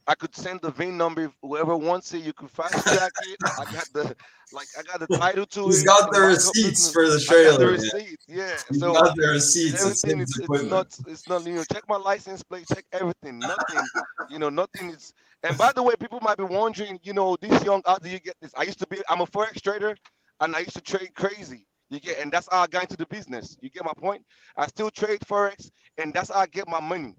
[0.08, 1.32] I could send the VIN number.
[1.42, 3.38] Whoever wants it, you can fast track it.
[3.60, 4.16] I got the
[4.52, 5.88] like I got the title to He's it.
[5.88, 7.66] got the receipts for the I got the trailer.
[7.72, 7.74] man.
[7.82, 8.26] receipts.
[8.28, 8.58] Yeah.
[8.70, 9.84] He's So got the receipts.
[9.86, 13.40] It's everything is it's not it's not you know check my license plate check everything
[13.40, 13.84] nothing
[14.30, 17.64] you know nothing is and by the way people might be wondering you know this
[17.64, 19.96] young how do you get this i used to be i'm a forex trader
[20.42, 23.06] and i used to trade crazy you get and that's how i got into the
[23.08, 24.22] business you get my point
[24.58, 27.16] i still trade forex and that's how i get my money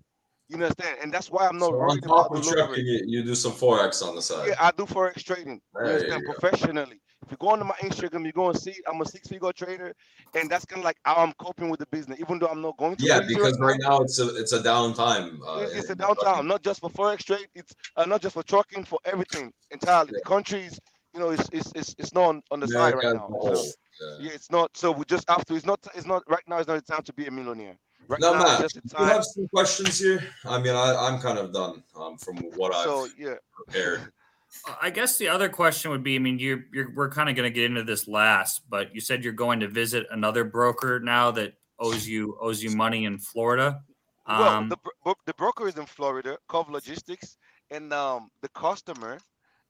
[0.48, 3.02] you understand and that's why i'm not So on worried top about the trucking, you,
[3.06, 4.48] you do some forex on the side.
[4.48, 6.32] yeah i do forex trading you understand you go.
[6.34, 9.94] professionally if you go onto my instagram you're going to see i'm a six-figure trader
[10.34, 12.76] and that's kind of like how i'm coping with the business even though i'm not
[12.76, 15.38] going to Yeah, because right now it's a it's a downtime.
[15.46, 16.46] Uh, It's, it's a trucking.
[16.46, 17.46] not just for forex trade.
[17.54, 20.12] It's uh, not just for trucking, for everything entirely.
[20.12, 20.28] The Yeah.
[20.28, 20.78] countries,
[21.16, 23.28] you know, it's it's it's, it's not on, on the side right now.
[23.42, 23.54] So,
[24.00, 24.26] Yeah.
[24.26, 24.76] yeah, it's not.
[24.76, 25.54] So we just have to.
[25.54, 25.80] It's not.
[25.94, 26.58] It's not right now.
[26.58, 27.78] It's not the time to be a millionaire.
[28.06, 30.22] Right Now, now, Matt, it's just the you have some questions here.
[30.44, 34.12] I mean, I, I'm kind of done um, from what I've So yeah, prepared.
[34.82, 37.50] I guess the other question would be, I mean, you're, you're we're kind of going
[37.50, 41.30] to get into this last, but you said you're going to visit another broker now
[41.32, 43.80] that owes you owes you money in Florida.
[44.28, 47.38] well, Um, the bro- the broker is in Florida, Cove Logistics,
[47.70, 49.18] and um the customer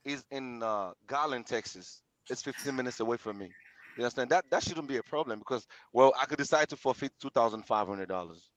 [0.07, 2.03] is in uh, Garland, Texas.
[2.31, 3.51] It's 15 minutes away from me.
[3.97, 7.13] You understand that that shouldn't be a problem because well, I could decide to forfeit
[7.19, 8.51] two thousand five hundred dollars.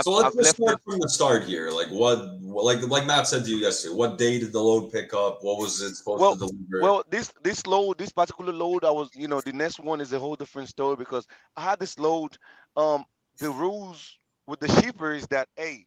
[0.00, 1.70] so let's just start from the start here.
[1.70, 3.94] Like what, like like Matt said to you yesterday.
[3.94, 5.40] What day did the load pick up?
[5.42, 6.80] What was it supposed Well- to deliver?
[6.80, 10.14] Well, this this load, this particular load, I was, you know, the next one is
[10.14, 11.26] a whole different story because
[11.58, 12.38] I had this load.
[12.74, 13.04] Um,
[13.38, 15.84] the rules with the shipper is that hey,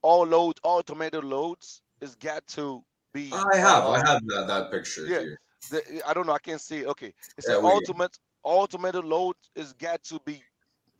[0.00, 2.82] all loads, all tomato loads, is got to
[3.14, 3.30] be.
[3.32, 5.20] I have, uh, I have that that picture yeah.
[5.20, 5.40] here.
[5.70, 6.32] The, I don't know.
[6.34, 6.84] I can't see.
[6.84, 10.42] Okay, it's Yeah, we- ultimate ultimate load is got to be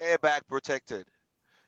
[0.00, 1.06] airbag protected.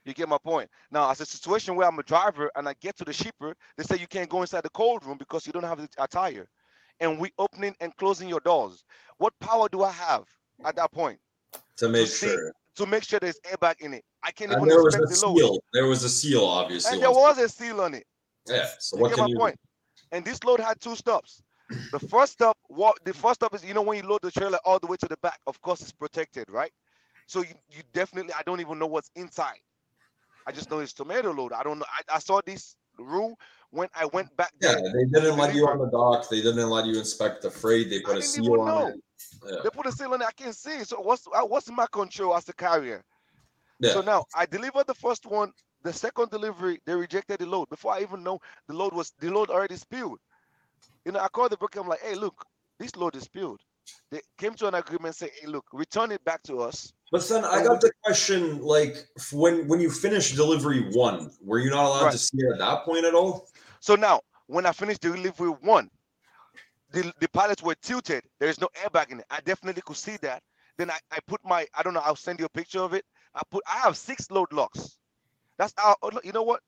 [0.07, 0.71] You get my point.
[0.93, 3.83] Now, as a situation where I'm a driver and I get to the shipper, they
[3.85, 6.49] say you can't go inside the cold room because you don't have the attire,
[7.01, 8.85] and we opening and closing your doors.
[9.19, 10.25] What power do I have
[10.65, 11.19] at that point
[11.79, 12.53] To make see- sure.
[12.77, 14.05] to make sure there's airbag in it?
[14.23, 15.39] I can't And even there was a the load.
[15.39, 15.59] seal.
[15.73, 16.93] There was a seal, obviously.
[16.95, 18.07] And there was a seal on it.
[18.47, 18.69] Yeah.
[18.79, 19.37] So You what get can my you?
[19.39, 19.57] point.
[20.17, 21.43] And this load had two stops.
[21.93, 24.59] The first stop, what the first stop is, you know, when you load the trailer
[24.65, 26.73] all the way to the back, of course it's protected, right?
[27.27, 29.61] So you, you definitely, I don't even know what's inside.
[30.47, 31.53] I just know it's tomato load.
[31.53, 31.85] I don't know.
[31.87, 33.39] I, I saw this rule
[33.73, 34.81] when I went back Yeah, there.
[34.95, 36.31] they didn't let you on the dock.
[36.31, 37.91] They didn't let you inspect the freight.
[37.91, 38.89] They put a seal on know.
[38.89, 38.95] it.
[39.45, 39.57] Yeah.
[39.65, 40.27] They put a seal on it.
[40.27, 40.83] I can't see.
[40.85, 43.05] So what's uh, what's my control as the carrier?
[43.81, 43.93] yeah.
[43.93, 45.53] So now I delivered the first one.
[45.87, 49.31] The second delivery, they rejected the load before I even know the load was the
[49.31, 50.19] load already spilled.
[51.05, 51.79] You know, I called the broker.
[51.79, 52.45] I'm like, hey, look,
[52.81, 53.61] this load is spilled.
[54.11, 56.93] They came to an agreement, say, hey, look, return it back to us.
[57.13, 58.97] But then I got the question: like,
[59.31, 62.11] when when you finished delivery one, were you not allowed Right.
[62.13, 63.47] to see it at that point at all?
[63.79, 65.89] So now, when I finished delivery one,
[66.91, 68.25] the, the pallets were tilted.
[68.41, 69.27] There is no airbag in it.
[69.31, 70.43] I definitely could see that.
[70.79, 73.05] Then I, I put my, I don't know, I'll send you a picture of it.
[73.37, 74.99] I put, I have six load locks.
[75.59, 76.61] That's how, oh, look, you know what?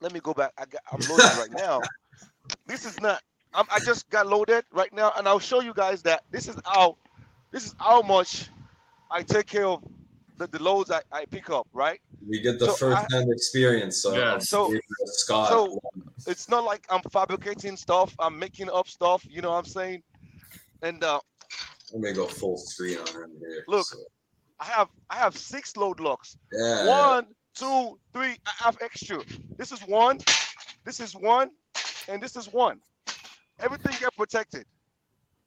[0.00, 0.52] Let me go back.
[0.58, 1.80] I got, I'm loaded right now.
[2.66, 3.22] This is not,
[3.54, 6.56] I'm, I just got loaded right now, and I'll show you guys that this is
[6.64, 6.96] how,
[7.50, 8.48] this is how much
[9.10, 9.82] I take care of
[10.36, 12.00] the, the loads I, I pick up, right?
[12.28, 14.38] We get the So first-hand experience of, Yeah.
[14.38, 14.74] So-
[15.06, 15.48] Scott.
[15.48, 15.78] so-
[16.26, 20.02] It's not like I'm fabricating stuff, I'm making up stuff, you know what I'm saying?
[20.82, 21.20] And uh,
[21.92, 23.64] Let me go full screen on him here.
[23.68, 23.86] Look.
[23.86, 23.98] So,
[24.60, 26.36] I have I have six load locks.
[26.52, 26.86] yeah.
[26.86, 28.36] One, two, three.
[28.46, 29.22] I have extra.
[29.56, 30.18] This is one.
[30.84, 31.50] This is one,
[32.08, 32.78] and this is one.
[33.60, 34.64] Everything get protected.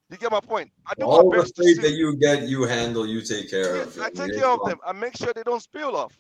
[0.10, 0.72] You get my point.
[0.88, 3.50] I do All my the best to freight that you get, you handle, you take
[3.50, 4.00] care Yeah, of.
[4.00, 4.80] I take care of them.
[4.86, 6.14] I make sure they don't spill off.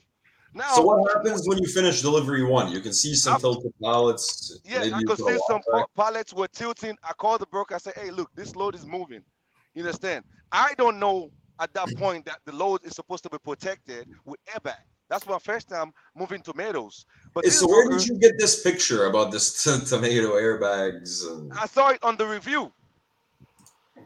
[0.54, 2.71] Now, So what happens when you finish delivery one?
[2.71, 4.60] You can see some tilted pallets.
[4.65, 5.86] yeah, I could see some back.
[5.95, 6.97] pallets were tilting.
[7.04, 7.76] I called the broker.
[7.76, 9.23] I said, "Hey, look, this load is moving."
[9.73, 10.26] You understand?
[10.52, 14.39] I don't know at that point that the load is supposed to be protected with
[14.54, 14.76] airbag.
[15.09, 17.05] That's my first time moving tomatoes.
[17.33, 21.25] But so where did you get this picture about this t- tomato airbags?
[21.27, 21.51] And...
[21.53, 22.71] I saw it on the review.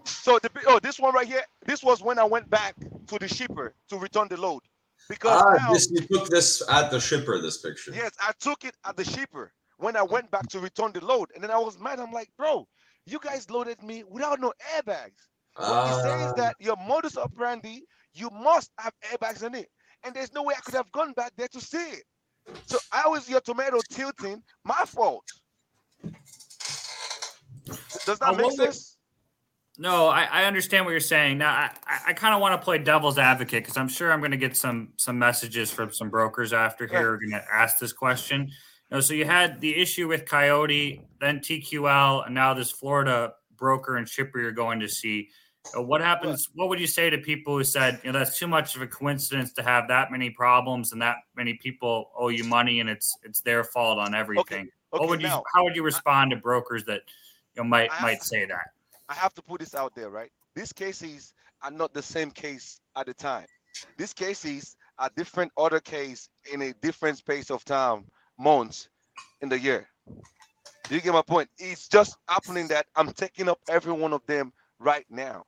[0.05, 2.75] So the oh this one right here, this was when I went back
[3.07, 4.61] to the shipper to return the load.
[5.09, 7.41] Because Ah, now, this, you took this at the shipper.
[7.41, 7.91] This picture.
[7.93, 11.29] yes, I took it at the shipper when I went back to return the load.
[11.33, 11.99] And then I was mad.
[11.99, 12.67] I'm like, bro,
[13.05, 15.27] you guys loaded me without no airbags.
[15.55, 17.81] What he says Ah, that your modus operandi,
[18.13, 19.69] you must have airbags in it.
[20.03, 22.03] And there's no way I could have gone back there to see it.
[22.65, 24.41] So how is your tomato tilting?
[24.63, 25.23] My fault.
[28.05, 28.97] Does that Uh, make sense?
[29.77, 31.37] No, I, I understand what you're saying.
[31.37, 34.19] Now, I, I- I kind of want to play devil's advocate because I'm sure I'm
[34.19, 37.43] going to get some some messages from some brokers after here who are going to
[37.53, 38.47] ask this question.
[38.47, 43.33] You know, so you had the issue with Coyote, then TQL, and now this Florida
[43.55, 45.29] broker and shipper you're going to see.
[45.76, 46.50] Uh, what happens?
[46.54, 48.88] What would you say to people who said, you know, that's too much of a
[48.88, 53.17] coincidence to have that many problems and that many people owe you money and it's
[53.24, 54.41] it's their fault on everything?
[54.41, 55.28] Okay, what would you?
[55.28, 57.02] now how would you respond to brokers that
[57.56, 58.71] you know might I might say that?
[59.08, 60.32] I have to put this out there, right?
[60.56, 63.45] These cases are not the same case at the time.
[63.97, 68.06] These cases are different other case in a different space of time,
[68.38, 68.89] months
[69.41, 69.88] in the year.
[70.89, 71.50] Do you get my point?
[71.58, 75.45] It's just happening that I'm taking up every one of them right now.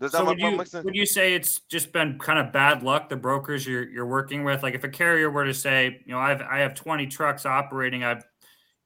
[0.00, 2.82] Does that So make, would you would you say it's just been kind of bad
[2.82, 4.62] luck the brokers you're you're working with?
[4.62, 8.02] Like if a carrier were to say, you know, I've I have 20 trucks operating,
[8.02, 8.24] I've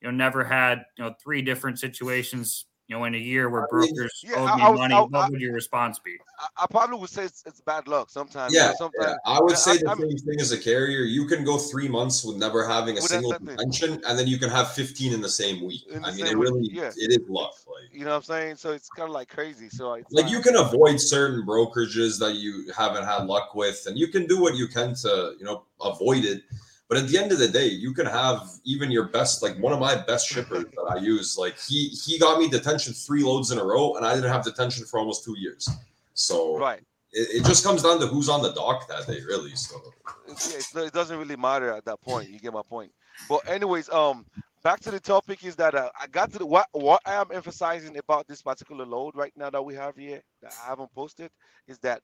[0.01, 3.63] you know never had you know three different situations you know in a year where
[3.73, 4.95] I mean, brokers yeah, owed me I was- money.
[4.95, 6.17] I- what would your response be?
[6.39, 8.53] I, I probably would say it's, it's bad luck sometimes.
[8.55, 11.01] Yeah, sometimes yeah, I would Yeah, say the I'm- same thing as a carrier.
[11.03, 13.47] You can go three months with never having a single nothing.
[13.49, 15.83] convention, and then you can have 15 in the same week.
[15.89, 16.91] The I mean, same it week, really, yeah.
[16.97, 17.55] it is luck.
[17.67, 18.57] Like, you know what I'm saying?
[18.57, 19.69] So it's kind of like crazy.
[19.71, 23.87] So it's like not- you can avoid certain brokerages that you haven't had luck with,
[23.87, 26.43] and you can do what you can to, you know, avoid it.
[26.89, 29.73] But at the end of the day, you can have even your best, like one
[29.73, 31.39] of my best shippers that I use.
[31.39, 34.45] Like he he got me detention three loads in a row, and I didn't have
[34.45, 35.69] detention for almost two years.
[36.13, 36.81] So right.
[37.13, 39.57] it, it just comes down to who's on the dock that day, really.
[39.57, 39.81] So
[40.29, 42.29] yeah, it doesn't really matter at that point.
[42.29, 42.93] You get my point.
[43.29, 44.27] But anyways, um,
[44.63, 47.27] back to the topic is that uh, I got to the what what I am
[47.33, 51.31] emphasizing about this particular load right now that we have here that I haven't posted
[51.67, 52.03] is that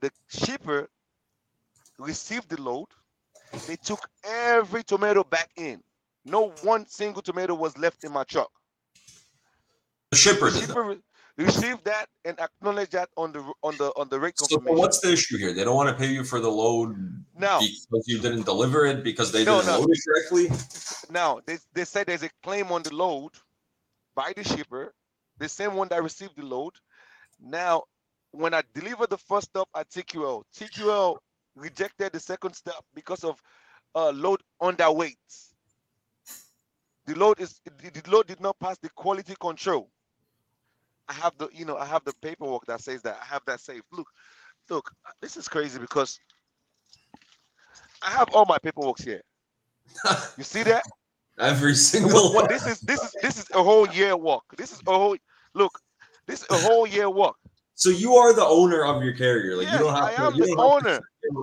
[0.00, 0.88] the shipper
[1.98, 2.88] received the load.
[3.66, 5.82] They took every tomato back in.
[6.24, 8.50] No one single tomato was left in my truck.
[10.10, 10.66] the shipper The that.
[10.68, 10.96] shipper,
[11.38, 15.12] receive that and acknowledged that on the on the on the rate So what's the
[15.12, 15.52] issue here?
[15.52, 16.96] They don't want to pay you for the load
[17.36, 17.60] now?
[17.60, 19.78] because you didn't deliver it because they No, didn't no.
[19.80, 20.50] load it correctly.
[21.10, 23.30] Now they, they said there's a claim on the load
[24.14, 24.92] by the shipper,
[25.38, 26.72] the same one that received the load.
[27.40, 27.84] Now,
[28.32, 31.16] when I deliver the first stop at TQL, TQL
[31.58, 33.40] rejected the second step because of
[33.94, 35.16] uh, load underweight.
[37.06, 39.90] The load is the, load did not pass the quality control.
[41.08, 43.60] I have the you know I have the paperwork that says that I have that
[43.60, 43.84] saved.
[43.92, 44.08] Look,
[44.68, 44.90] look,
[45.22, 46.18] this is crazy because
[48.02, 49.22] I have all my paperwork here.
[50.36, 50.84] You see that?
[51.40, 52.46] Every single one.
[52.48, 54.42] this is this is this is a whole year work.
[54.56, 55.16] This is a whole
[55.54, 55.80] look.
[56.26, 57.36] This is a whole year work.
[57.74, 59.56] So you are the owner of your carrier.
[59.56, 60.22] Like Yes, you don't have I to.
[60.24, 61.00] am the don't have to- owner.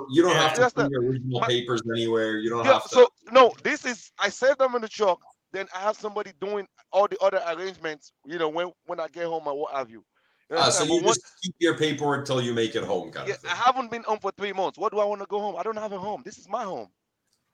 [0.10, 0.50] You don't Yeah.
[0.50, 2.38] have to put the- your original my- papers anywhere.
[2.40, 2.90] You don't Yeah, have to.
[2.90, 5.20] so no, this is I save them in the truck.
[5.52, 8.12] Then I have somebody doing all the other arrangements.
[8.26, 10.04] You know when when I get home or what have you.
[10.50, 13.36] You Ah, so you just keep your paperwork until you make it home, kind yeah.
[13.46, 14.78] I haven't been home for three months.
[14.78, 15.56] What do I want to go home?
[15.58, 16.22] I don't have a home.
[16.24, 16.90] This is my home.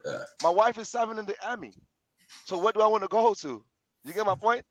[0.06, 0.24] Yeah.
[0.44, 1.74] My wife is serving in the army.
[2.46, 3.64] So what do I want to go to?
[4.04, 4.66] You get my point?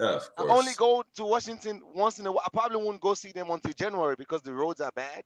[0.00, 2.42] Yeah, I only go to Washington once in a while.
[2.44, 5.22] I probably won't go see them until January because the roads are bad.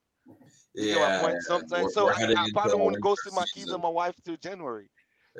[0.74, 1.32] You get my yeah, point?
[1.48, 4.14] we're- so we're I, I probably into won't go see my kids and my wife
[4.24, 4.90] till January.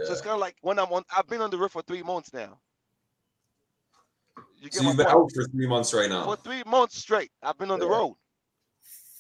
[0.05, 1.03] So it's kind of like when I'm on.
[1.17, 2.59] I've been on the road for three months now.
[4.59, 5.17] You get So you've been point?
[5.17, 6.25] out for three months right now.
[6.25, 8.15] For three months straight, I've been on the road.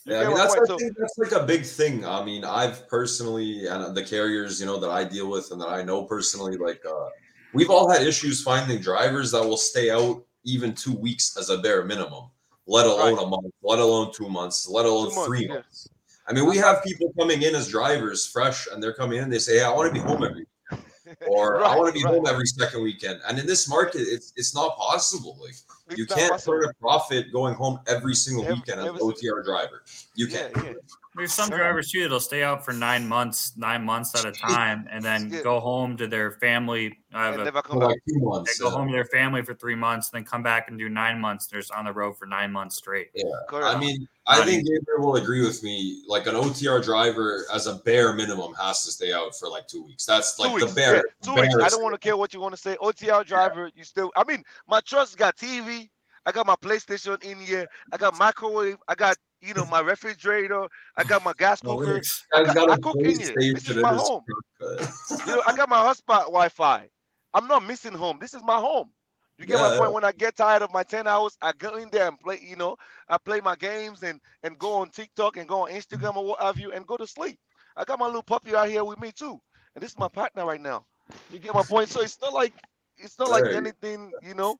[0.04, 0.54] You Yeah, I mean that's?
[0.54, 2.04] I So- think that's like a big thing.
[2.04, 5.68] I mean, I've personally and the carriers, you know, that I deal with and that
[5.68, 7.08] I know personally, like uh,
[7.54, 11.58] we've all had issues finding drivers that will stay out even two weeks as a
[11.58, 12.30] bare minimum,
[12.66, 13.22] let alone Right.
[13.22, 15.54] a month, let alone two months, let alone Two months, three yeah.
[15.54, 15.88] months.
[16.28, 19.38] I mean, we have people coming in as drivers fresh and they're coming in, they
[19.38, 20.46] say, Hey, I want to be home every
[21.28, 22.12] or I want to be right.
[22.14, 23.20] home every second weekend.
[23.28, 25.38] And in this market, it's it's not possible.
[25.40, 25.54] Like
[25.90, 26.54] It's you can't possible.
[26.62, 29.82] turn a profit going home every single Every- weekend as an OTR driver.
[30.16, 30.56] You Yeah, can't.
[30.64, 30.72] yeah.
[31.16, 31.58] There's some Sure.
[31.58, 35.30] drivers too that'll stay out for nine months, nine months at a time, and then
[35.32, 35.42] Yeah.
[35.42, 36.98] go home to their family.
[37.14, 37.88] I have a, never come back.
[37.88, 38.58] like two they months.
[38.58, 38.74] go yeah.
[38.74, 41.46] home to their family for three months, then come back and do nine months.
[41.46, 43.08] They're just on the road for nine months straight.
[43.48, 43.74] Correct.
[43.74, 46.02] I mean, I think Gabriel will agree with me.
[46.06, 49.84] Like an OTR driver, as a bare minimum, has to stay out for like two
[49.84, 50.04] weeks.
[50.04, 50.74] That's like two the weeks.
[50.74, 50.96] bare.
[50.96, 51.54] yeah, two weeks.
[51.54, 52.76] I don't want to care what you want to say.
[52.82, 54.12] OTR driver, you still.
[54.16, 55.88] I mean, my truck's got TV.
[56.26, 57.68] I got my PlayStation in here.
[57.92, 58.76] I got microwave.
[58.88, 60.66] I got you know my refrigerator.
[60.96, 61.90] I got my gas Oh, cooker.
[61.98, 63.34] it's- I Guy's got- got I a cook in here.
[63.54, 64.24] This is my his home.
[64.60, 66.88] You know, I got my hotspot Wi-Fi.
[67.34, 68.18] I'm not missing home.
[68.20, 68.90] This is my home.
[69.38, 69.92] You get Yeah, my point.
[69.92, 72.56] When I get tired of my 10 hours, I go in there and play, you
[72.56, 72.76] know,
[73.08, 76.40] I play my games and and go on TikTok and go on Instagram or what
[76.40, 77.38] have you and go to sleep.
[77.76, 79.38] I got my little puppy out here with me too.
[79.74, 80.86] And this is my partner right now.
[81.30, 81.90] You get my point?
[81.90, 82.54] So it's not like
[82.96, 84.58] it's not like anything, you know.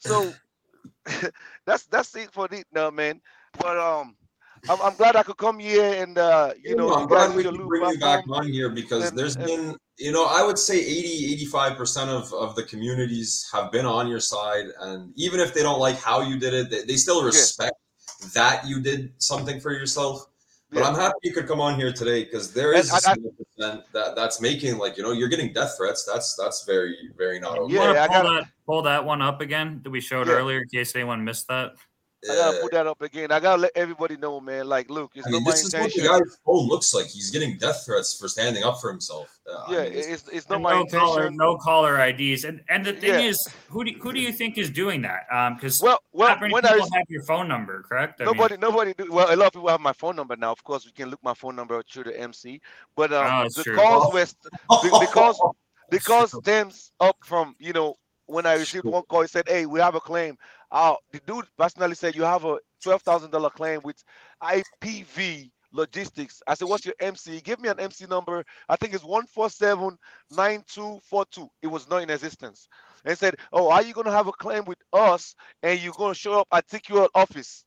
[0.00, 0.32] So
[1.66, 3.20] that's that's it for the now, man.
[3.58, 4.16] But um
[4.68, 7.44] I'm, I'm glad I could come here and uh you know I'm glad we use
[7.44, 10.26] your can little bring you back on here because and- there's and- been, you know,
[10.26, 14.66] I would say 80, 85% of, of the communities have been on your side.
[14.80, 17.74] And even if they don't like how you did it, they, they still respect
[18.32, 20.26] that you did something for yourself.
[20.70, 20.88] But Yeah.
[20.88, 23.14] I'm happy you could come on here today because there is And is I- I-
[23.14, 26.04] a percent that that's making like you know you're getting death threats.
[26.04, 27.72] That's that's very very not okay.
[27.72, 30.26] You want Yeah, I pull gotta- that pull that one up again that we showed
[30.26, 30.34] Yeah.
[30.34, 31.74] earlier in case anyone missed that.
[32.28, 33.30] I gotta put that up again.
[33.30, 34.68] I gotta let everybody know, man.
[34.68, 37.06] Like, look, it's I mean, not my this is what the guy's phone looks like.
[37.06, 39.38] He's getting death threats for standing up for himself.
[39.48, 42.60] Uh, I Yeah, mean, it's- it's it's not my no caller, no caller IDs, and
[42.68, 43.20] and the thing Yeah.
[43.20, 45.26] is, who do who do you think is doing that?
[45.32, 48.20] Um, because Well, well, not many when I people have your phone number, correct?
[48.20, 49.12] I mean- nobody, nobody do.
[49.12, 50.50] Well, a lot of people have my phone number now.
[50.50, 52.60] Of course, we can look my phone number through the MC.
[52.96, 53.76] But Oh, um, that's the true.
[53.76, 54.42] calls were st-
[54.82, 55.38] the- because
[55.90, 57.94] because stems up from you know
[58.26, 60.36] when I received one call, he said, "Hey, we have a claim."
[60.70, 64.02] Uh, the dude personally said, "You have a twelve thousand dollar claim with
[64.42, 68.44] IPV Logistics." I said, "What's your MC?" Give me an MC number.
[68.68, 69.98] I think it's one four seven
[70.30, 71.48] nine two four two.
[71.62, 72.68] It was not in existence.
[73.04, 76.40] And said, "Oh, are you gonna have a claim with us and you're gonna show
[76.40, 77.64] up at TQL office?"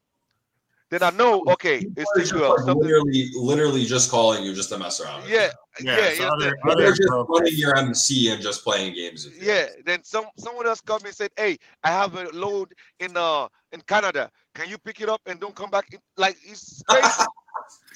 [0.91, 2.49] Then I know, okay, it's are just, TQL.
[2.49, 5.27] like, Something, literally, literally just calling you just to mess around.
[5.27, 8.65] yeah, yeah, yeah, so yeah, other, But other they're just running your MC and just
[8.65, 9.23] playing games.
[9.23, 9.53] with you.
[9.53, 13.15] Yeah, then some someone else called me and said, "Hey, I have a load in
[13.15, 14.29] uh in Canada.
[14.53, 15.85] Can you pick it up and don't come back?"
[16.17, 17.23] Like it's crazy.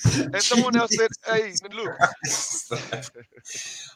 [0.03, 1.89] And someone else said, "Hey, look,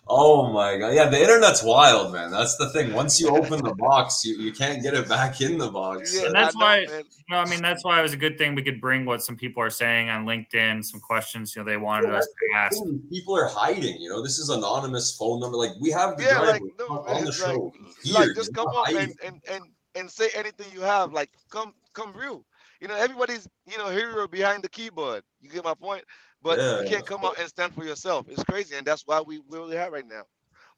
[0.07, 0.93] oh my god!
[0.93, 2.31] Yeah, the internet's wild, man.
[2.31, 2.93] That's the thing.
[2.93, 6.15] Once you open the box, you, you can't get it back in the box.
[6.15, 7.03] yeah, And I that's know, why- man.
[7.29, 9.35] No, I mean that's why it was a good thing we could bring what some
[9.35, 12.81] people are saying on LinkedIn, some questions you know they wanted us to ask.
[13.11, 14.01] People are hiding.
[14.01, 15.55] You know, this is anonymous phone number.
[15.55, 17.73] Like we have the yeah, driver like no, on man, the it's like, show.
[18.19, 19.63] like just come not up and and and
[19.95, 21.13] and say anything you have.
[21.13, 22.43] Like come come real.
[22.79, 25.23] You know, everybody's you know hero behind the keyboard.
[25.41, 26.03] You get my point?
[26.41, 28.27] But Yeah, you can't come out and stand for yourself.
[28.29, 30.23] It's crazy, and that's why we really have right now.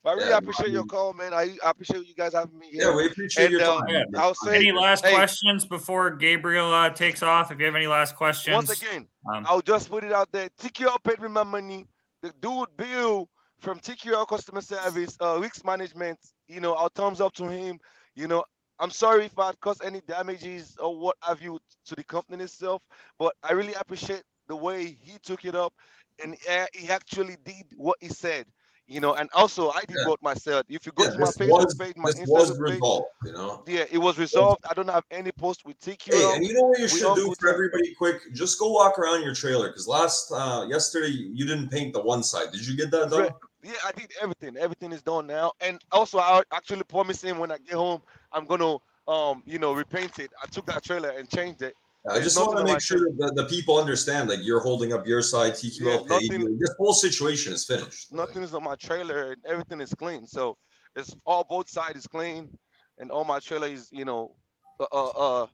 [0.04, 1.34] But I really Yeah, appreciate I your call, man.
[1.34, 2.90] I, I appreciate you guys having me here.
[2.90, 3.90] Yeah, we appreciate And, your uh, time.
[3.90, 4.20] Yeah.
[4.20, 7.52] I'll say Any last hey, questions before Gabriel uh, takes off?
[7.52, 10.50] If you have any last questions, Once again, um, I'll just put it out there.
[10.60, 11.88] TQL paid me my money.
[12.24, 13.30] The dude Bill
[13.60, 16.18] from TQL customer service, uh, risk management.
[16.48, 17.80] You know, our thumbs up to him.
[18.16, 18.44] You know,
[18.82, 22.82] I'm sorry if I caused any damages or what have you to the company itself,
[23.20, 25.74] but I really appreciate the way he took it up,
[26.22, 26.36] and
[26.74, 28.46] he actually did what he said.
[28.88, 30.16] You know, and also I did Yeah.
[30.22, 30.66] myself.
[30.68, 32.84] If you go Yeah, to my Facebook was, page, my Instagram page,
[33.26, 33.64] you know.
[33.68, 34.62] yeah, it was resolved.
[34.70, 36.12] I don't have any post with TQL.
[36.12, 38.34] Hey, and you know what you we should do for everybody quick?
[38.34, 42.02] Just go walk around your trailer because last uh yesterday you you didn't paint the
[42.02, 42.52] one side.
[42.52, 43.30] Did you get that done?
[43.64, 44.58] Yeah, I did everything.
[44.58, 45.52] Everything is done now.
[45.62, 48.02] And also I actually promised him when I get home,
[48.34, 48.78] I'm gonna
[49.08, 50.32] um, you know, repaint it.
[50.42, 51.74] I took that trailer and changed it.
[52.10, 54.92] I There's just want to make my sure that the, people understand like you're holding
[54.92, 56.58] up your side, TQL Yeah, nothing-.
[56.60, 58.12] This whole situation is finished.
[58.12, 60.26] Like, Nothing is on my trailer and everything is clean.
[60.26, 60.58] So
[60.96, 62.50] it's all both sides is clean
[62.98, 64.36] and all my trailer is, you know,
[64.80, 65.48] uh uh, uh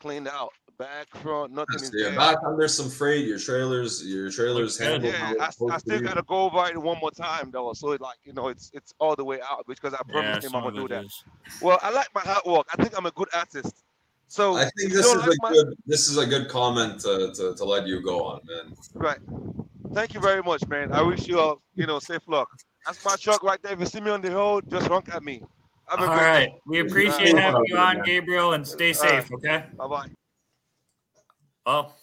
[0.00, 0.50] cleaned out.
[0.78, 2.18] Back, front, nothing so is you're there.
[2.18, 3.26] back under some freight.
[3.26, 5.02] Your trailers, your trailers Looks good.
[5.04, 5.12] handled.
[5.12, 7.74] Yeah, I, I still gotta go over it one more time though.
[7.74, 10.46] So it like, you know, it's it's all the way out because I yeah, promised
[10.46, 11.04] him I'm gonna do it that.
[11.04, 11.24] is.
[11.60, 12.64] Well, I like my artwork.
[12.72, 13.84] I think I'm a good artist.
[14.28, 17.30] So I think this is like a my- good this is a good comment to,
[17.34, 18.74] to, to let you go on, man.
[18.94, 19.18] Right.
[19.92, 20.92] Thank you very much, man.
[20.92, 22.48] I wish you a you know safe luck.
[22.86, 23.74] That's my truck right there.
[23.74, 25.42] If you see me on the road, just honk at me.
[25.90, 27.42] Have a All great right, we appreciate Alright.
[27.42, 29.24] having you on, Gabriel, and stay All right.
[29.24, 29.32] safe.
[29.32, 29.64] Okay.
[29.76, 30.06] Bye bye.
[31.66, 31.96] Well,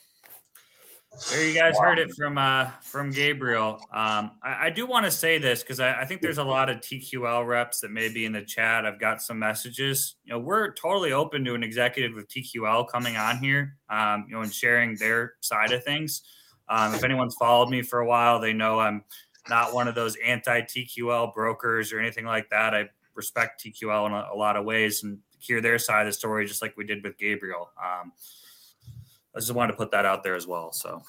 [1.32, 3.80] there you guys heard it from uh from Gabriel.
[3.94, 6.70] Um, I, I do want to say this because I, I think there's a lot
[6.70, 8.86] of TQL reps that may be in the chat.
[8.86, 10.16] I've got some messages.
[10.26, 13.78] You know, we're totally open to an executive with TQL coming on here.
[13.90, 16.24] Um, you know, and sharing their side of things.
[16.68, 19.06] Um, if anyone's followed me for a while, they know I'm
[19.50, 22.76] not one of those anti TQL brokers or anything like that.
[22.76, 26.14] I respect TQL in a, a lot of ways and hear their side of the
[26.14, 27.70] story, just like we did with Gabriel.
[27.78, 28.14] Um,
[29.36, 30.72] I just wanted to put that out there as well.
[30.72, 31.02] So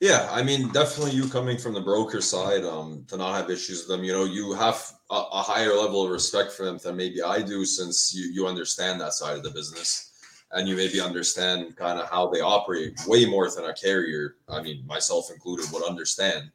[0.00, 3.80] Yeah, I mean, definitely you coming from the broker side, um, to not have issues
[3.80, 6.96] with them, you know, you have a, a higher level of respect for them than
[6.96, 10.10] maybe I do, since you you understand that side of the business,
[10.52, 14.36] and you maybe understand kind of how they operate way more than a carrier.
[14.48, 16.50] I mean, myself included, would understand.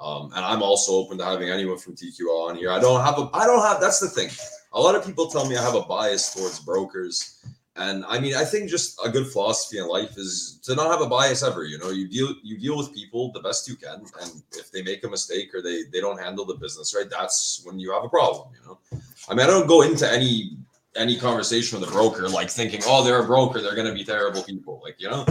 [0.00, 2.70] Um, and I'm also open to having anyone from TQL on here.
[2.70, 3.80] I don't have a, I don't have.
[3.80, 4.30] That's the thing.
[4.72, 7.44] A lot of people tell me I have a bias towards brokers.
[7.78, 11.00] And I mean, I think just a good philosophy in life is to not have
[11.00, 11.64] a bias ever.
[11.64, 14.82] You know, you deal you deal with people the best you can, and if they
[14.82, 18.02] make a mistake or they they don't handle the business right, that's when you have
[18.02, 18.48] a problem.
[18.52, 20.56] You know, I mean, I don't go into any
[20.96, 24.04] any conversation with a broker like thinking, oh, they're a broker, they're going to be
[24.04, 24.80] terrible people.
[24.82, 25.24] Like you know,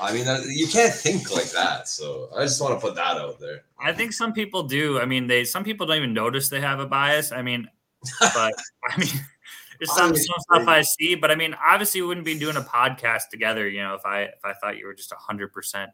[0.00, 1.88] I mean, uh, you can't think like that.
[1.88, 3.64] So I just want to put that out there.
[3.78, 5.00] I think some people do.
[5.00, 7.32] I mean, they some people don't even notice they have a bias.
[7.32, 7.68] I mean,
[8.20, 8.52] but
[8.88, 9.10] I mean,
[9.78, 11.14] there's some, some stuff I see.
[11.14, 13.68] But I mean, obviously, we wouldn't be doing a podcast together.
[13.68, 15.90] You know, if I if I thought you were just hundred percent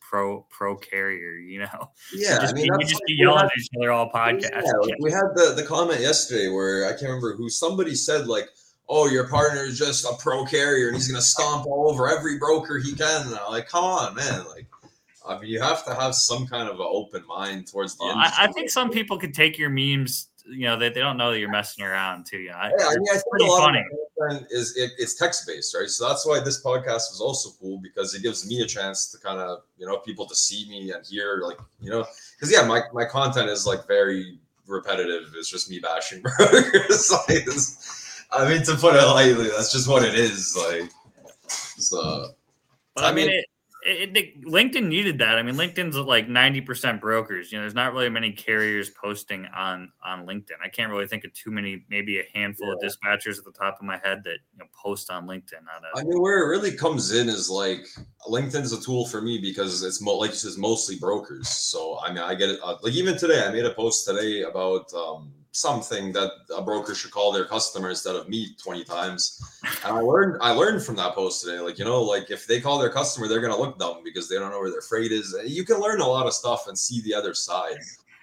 [0.00, 3.38] pro pro carrier, you know, Yeah, just, I mean, be, we'd just be we yelling
[3.38, 4.50] had- at each other all podcast.
[4.52, 8.26] Yeah, like we had the, the comment yesterday where I can't remember who somebody said
[8.26, 8.48] like,
[8.88, 12.38] "Oh, your partner is just a pro carrier and he's gonna stomp all over every
[12.38, 14.44] broker he can." Like, come on, man!
[14.48, 14.66] Like,
[15.26, 18.14] I mean, you have to have some kind of an open mind towards the Well,
[18.14, 18.36] industry.
[18.38, 20.28] I, I think some people could take your memes.
[20.48, 22.48] You know, they, they don't know that you're messing around too.
[22.54, 23.80] I, Yeah, I mean, I think pretty a lot funny.
[23.80, 23.86] of
[24.40, 25.88] my is it, it's text based, right?
[25.88, 29.18] So that's why this podcast is also cool because it gives me a chance to
[29.18, 32.06] kind of you know people to see me and hear like you know
[32.36, 35.34] because yeah, my my content is like very repetitive.
[35.36, 37.10] It's just me bashing burgers.
[37.10, 40.56] like, it's- I mean, to put it lightly, that's just what it is.
[40.56, 40.90] Like,
[41.48, 42.28] so
[42.94, 43.46] But I I mean, mean- it,
[43.88, 45.38] it, it, LinkedIn needed that.
[45.38, 47.52] I mean, LinkedIn's like ninety percent brokers.
[47.52, 50.56] You know, there's not really many carriers posting on on LinkedIn.
[50.60, 51.84] I can't really think of too many.
[51.88, 55.08] Maybe a handful of dispatchers at the top of my head that you know, post
[55.08, 55.60] on LinkedIn.
[55.60, 57.86] On a, I mean, where it really comes in is like
[58.28, 61.48] LinkedIn's a tool for me because it's mo- like you said, mostly brokers.
[61.48, 62.58] So I mean, I get it.
[62.64, 66.94] Uh, like even today, I made a post today about um, something that a broker
[66.94, 69.40] should call their customer instead of me twenty times.
[69.84, 71.58] And I learned, I learned from that post today.
[71.60, 74.36] Like you know, like if they call their customer, they're gonna look dumb because they
[74.36, 75.34] don't know where their freight is.
[75.46, 77.78] You can learn a lot of stuff and see the other side.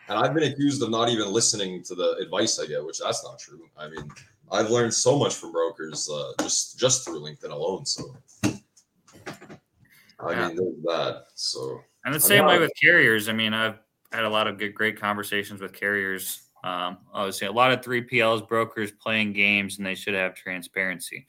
[0.09, 3.23] And I've been accused of not even listening to the advice I get, which that's
[3.23, 3.69] not true.
[3.77, 4.11] I mean,
[4.51, 7.85] I've learned so much from brokers uh, just just through LinkedIn alone.
[7.85, 8.15] So,
[10.19, 10.47] I Yeah.
[10.47, 11.25] mean, there's that.
[11.35, 13.29] So, and the same way with carriers.
[13.29, 13.79] I mean, I've
[14.11, 16.41] had a lot of good, great conversations with carriers.
[16.63, 21.27] Um, obviously, a lot of 3PLs, brokers playing games, and they should have transparency.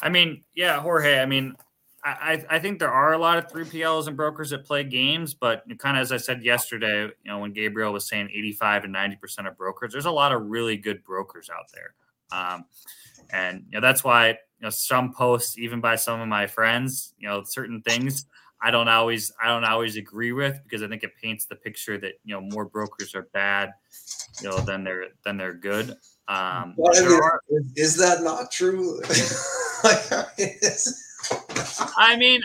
[0.00, 1.20] I mean, yeah, Jorge.
[1.20, 1.56] I mean,
[2.04, 5.64] I, I think there are a lot of 3PLs and brokers that play games, but
[5.78, 9.48] kind of as I said yesterday, you know, when Gabriel was saying 85 to 90%
[9.48, 11.94] of brokers, there's a lot of really good brokers out there.
[12.30, 12.66] Um,
[13.32, 17.12] and you know, that's why you know some posts, even by some of my friends,
[17.18, 18.26] you know, certain things
[18.62, 21.98] I don't always I don't always agree with because I think it paints the picture
[21.98, 23.72] that you know more brokers are bad,
[24.42, 25.90] you know, than they're than they're good.
[26.28, 27.40] Um, well, I mean, are,
[27.76, 29.00] is that not true?
[31.96, 32.42] I mean,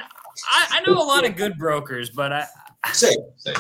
[0.51, 2.45] I, I, know a lot of good brokers, but I
[2.91, 3.55] say, say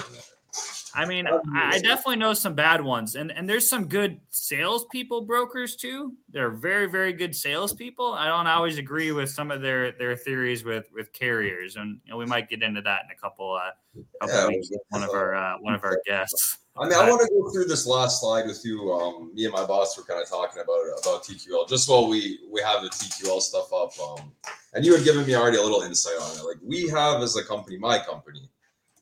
[0.93, 5.75] I mean, I definitely know some bad ones, and and there's some good salespeople brokers
[5.75, 6.13] too.
[6.29, 8.13] They're very very good salespeople.
[8.13, 12.11] I don't always agree with some of their their theories with with carriers, and you
[12.11, 13.71] know we might get into that in a couple uh
[14.19, 16.57] couple yeah, weeks with one of our uh, one of our guests.
[16.77, 18.91] I mean, I want to go through this last slide with you.
[18.93, 22.39] Um, me and my boss were kind of talking about about TQL just while we
[22.51, 23.91] we have the TQL stuff up.
[23.99, 24.31] Um,
[24.73, 26.43] and you had given me already a little insight on it.
[26.45, 28.49] Like we have as a company, my company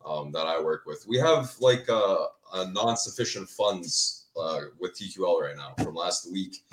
[0.06, 1.06] um, that I work with.
[1.08, 6.64] We have like a, a non-sufficient funds uh, with TQL right now from last week.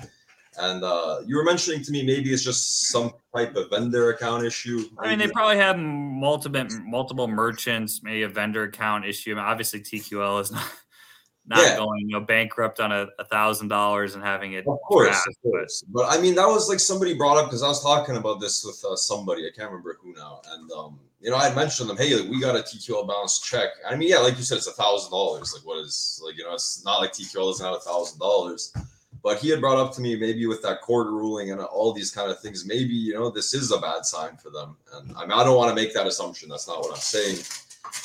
[0.59, 4.45] And uh, you were mentioning to me maybe it's just some type of vendor account
[4.45, 4.85] issue.
[4.99, 9.37] I mean, they probably have multiple multiple merchants, maybe a vendor account issue.
[9.37, 10.65] Obviously, TQL is not
[11.49, 11.77] not yeah.
[11.77, 14.67] going you know bankrupt on a thousand dollars and having it.
[14.67, 15.85] Of course, of course.
[15.89, 18.65] But I mean, that was like somebody brought up because I was talking about this
[18.65, 19.47] with uh, somebody.
[19.47, 21.97] I can't remember who now, and um, you know, I mentioned them.
[21.97, 23.71] Hey, like, we got a TQL balance check.
[23.89, 25.55] I mean, yeah, like you said, it's a thousand dollars.
[25.55, 28.73] Like, what is like you know, it's not like TQL is not a thousand dollars.
[29.23, 32.13] But he had brought up to me maybe with that court ruling and all these
[32.13, 34.77] kind of things, maybe you know this is a bad sign for them.
[34.95, 36.49] And I mean, I don't want to make that assumption.
[36.49, 37.39] That's not what I'm saying.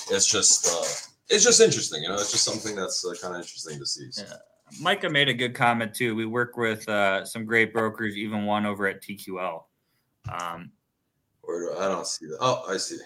[0.10, 0.68] It's just.
[0.68, 2.04] Uh, it's just interesting.
[2.04, 4.12] You know, it's just something that's uh, kind of interesting to see.
[4.12, 4.24] So.
[4.28, 4.36] Yeah.
[4.80, 6.16] Micah made a good comment too.
[6.16, 9.64] We work with uh, some great brokers, even one over at TQL.
[10.32, 10.72] Um,
[11.42, 12.38] Where do I, I don't see that?
[12.40, 12.98] Oh, I see.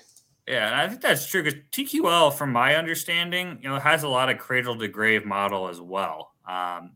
[0.47, 4.07] Yeah, and I think that's true because TQL, from my understanding, you know, has a
[4.07, 6.33] lot of cradle to grave model as well.
[6.47, 6.91] Um,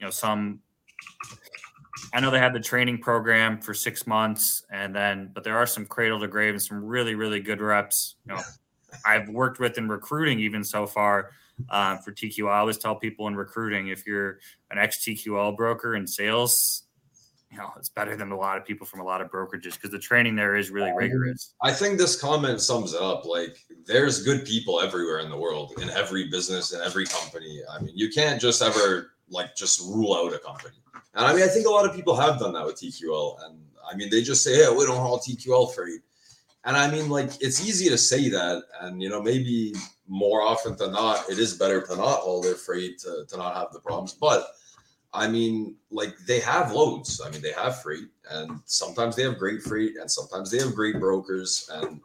[0.00, 0.60] you know, some
[2.12, 5.66] I know they had the training program for six months, and then but there are
[5.66, 8.16] some cradle to grave and some really really good reps.
[8.26, 8.40] You know,
[9.04, 11.30] I've worked with in recruiting even so far
[11.70, 12.50] uh, for TQL.
[12.50, 14.38] I always tell people in recruiting if you're
[14.70, 16.84] an ex TQL broker in sales,
[17.52, 19.90] you know, it's better than a lot of people from a lot of brokerages because
[19.90, 21.52] the training there is really rigorous.
[21.62, 23.26] I think this comment sums it up.
[23.26, 27.60] Like, there's good people everywhere in the world, in every business, in every company.
[27.70, 30.76] I mean, you can't just ever like just rule out a company.
[31.14, 33.44] And I mean, I think a lot of people have done that with TQL.
[33.44, 33.58] And
[33.90, 36.00] I mean, they just say, "Hey, we don't haul TQL freight."
[36.64, 38.62] And I mean, like, it's easy to say that.
[38.80, 39.74] And, you know, maybe
[40.06, 43.56] more often than not, it is better to not haul their freight to, to not
[43.56, 44.12] have the problems.
[44.12, 44.46] But
[45.12, 47.20] I mean, like, they have loads.
[47.20, 50.74] I mean, they have freight, and sometimes they have great freight, and sometimes they have
[50.74, 51.68] great brokers.
[51.72, 52.00] And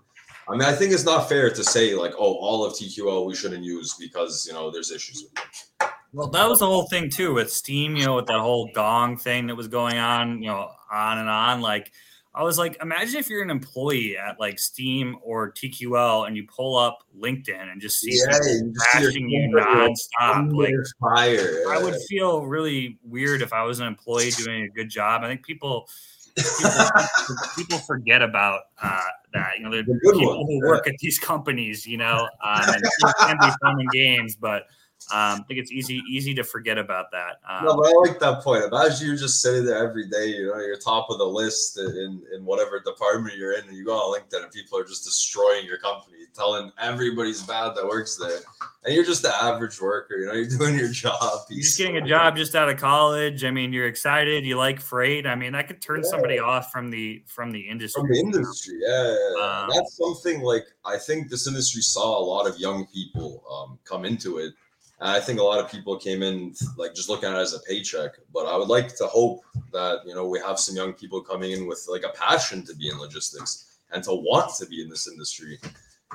[0.47, 3.35] I mean, I think it's not fair to say, like, oh, all of TQL we
[3.35, 5.89] shouldn't use because, you know, there's issues with it.
[6.13, 9.17] Well, that was the whole thing, too, with Steam, you know, with that whole gong
[9.17, 11.61] thing that was going on, you know, on and on.
[11.61, 11.91] Like,
[12.37, 16.45] I was like, imagine if you're an employee at like Steam or TQL and you
[16.45, 20.55] pull up LinkedIn and just see yeah, people bashing you nonstop.
[20.55, 21.63] Like, fire.
[21.67, 25.23] I would feel really weird if I was an employee doing a good job.
[25.23, 25.89] I think people
[26.35, 26.71] people,
[27.55, 29.01] people forget about uh,
[29.33, 29.53] that.
[29.57, 30.45] You know, the people one.
[30.45, 34.35] who work at these companies, you know, um, and it can be fun and games,
[34.35, 34.67] but
[35.13, 37.37] um, I think it's easy easy to forget about that.
[37.47, 38.65] Um, no, but I like that point.
[38.65, 42.21] Imagine you're just sitting there every day, you know, you're top of the list in,
[42.35, 45.65] in whatever department you're in, and you go on LinkedIn and people are just destroying
[45.65, 48.39] your company, telling everybody's bad that works there.
[48.83, 51.39] And you're just the average worker, you know, you're doing your job.
[51.49, 53.45] You're just getting a job just out of college.
[53.45, 55.25] I mean, you're excited, you like freight.
[55.25, 56.09] I mean, that could turn yeah.
[56.09, 58.01] somebody off from the from the industry.
[58.01, 59.15] From the industry, yeah.
[59.37, 59.61] yeah.
[59.61, 63.79] Um, That's something like I think this industry saw a lot of young people um,
[63.85, 64.53] come into it
[64.99, 67.53] and I think a lot of people came in like just looking at it as
[67.53, 68.11] a paycheck.
[68.33, 69.41] But I would like to hope
[69.71, 72.75] that you know we have some young people coming in with like a passion to
[72.75, 75.59] be in logistics and to want to be in this industry.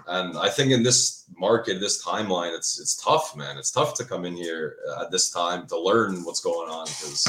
[0.09, 3.57] And I think in this market, this timeline, it's it's tough, man.
[3.57, 7.29] It's tough to come in here at this time to learn what's going on because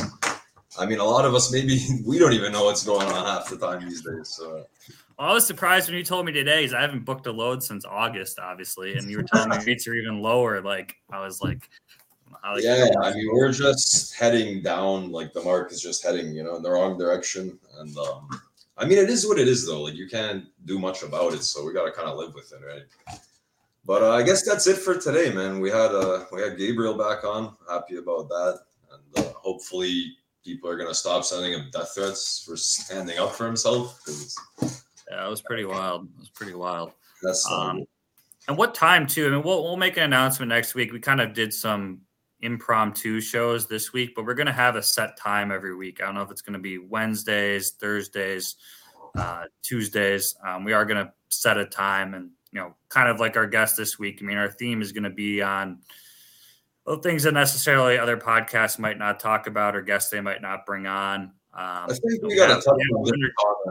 [0.80, 3.50] I mean, a lot of us maybe we don't even know what's going on half
[3.50, 4.30] the time these days.
[4.30, 4.66] So
[5.18, 7.62] well, I was surprised when you told me today is I haven't booked a load
[7.62, 10.62] since August, obviously, and you were telling me rates are even lower.
[10.62, 11.70] Like I was like,
[12.44, 15.12] I like yeah, I mean, we're just heading down.
[15.12, 17.60] Like the mark is just heading, you know, in the wrong direction.
[17.80, 18.30] And um,
[18.78, 19.84] I mean, it is what it is, though.
[19.84, 22.52] Like you can't do much about it, so we got to kind of live with
[22.52, 23.20] it, right?
[23.86, 25.60] But uh, I guess that's it for today, man.
[25.60, 27.56] We had uh, we had Gabriel back on.
[27.70, 28.60] Happy about that.
[28.92, 33.46] and uh, hopefully people are gonna stop sending him death threats for standing up for
[33.46, 34.02] himself.
[35.14, 36.06] Yeah, it was pretty wild.
[36.06, 36.94] It was pretty wild.
[37.22, 37.86] That's um,
[38.48, 39.28] and what time too?
[39.28, 40.92] I mean, we'll we'll make an announcement next week.
[40.92, 42.02] We kind of did some
[42.42, 46.02] impromptu shows this week, but we're going to have a set time every week.
[46.02, 48.56] I don't know if it's going to be Wednesdays, Thursdays,
[49.16, 50.36] uh, Tuesdays.
[50.46, 53.48] Um, we are going to set a time and, you know, kind of like our
[53.48, 54.20] guest this week.
[54.22, 55.80] I mean, our theme is going to be on
[56.86, 60.66] well, things that necessarily other podcasts might not talk about or guests they might not
[60.66, 61.32] bring on.
[61.56, 63.04] Um, I think we got to touch on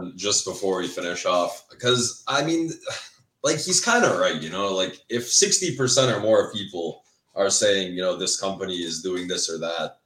[0.05, 2.71] this just before we finish off because I mean,
[3.43, 7.03] like he's kind of right, you know, like if 60% or more people
[7.35, 9.99] are saying, you know, this company is doing this or that.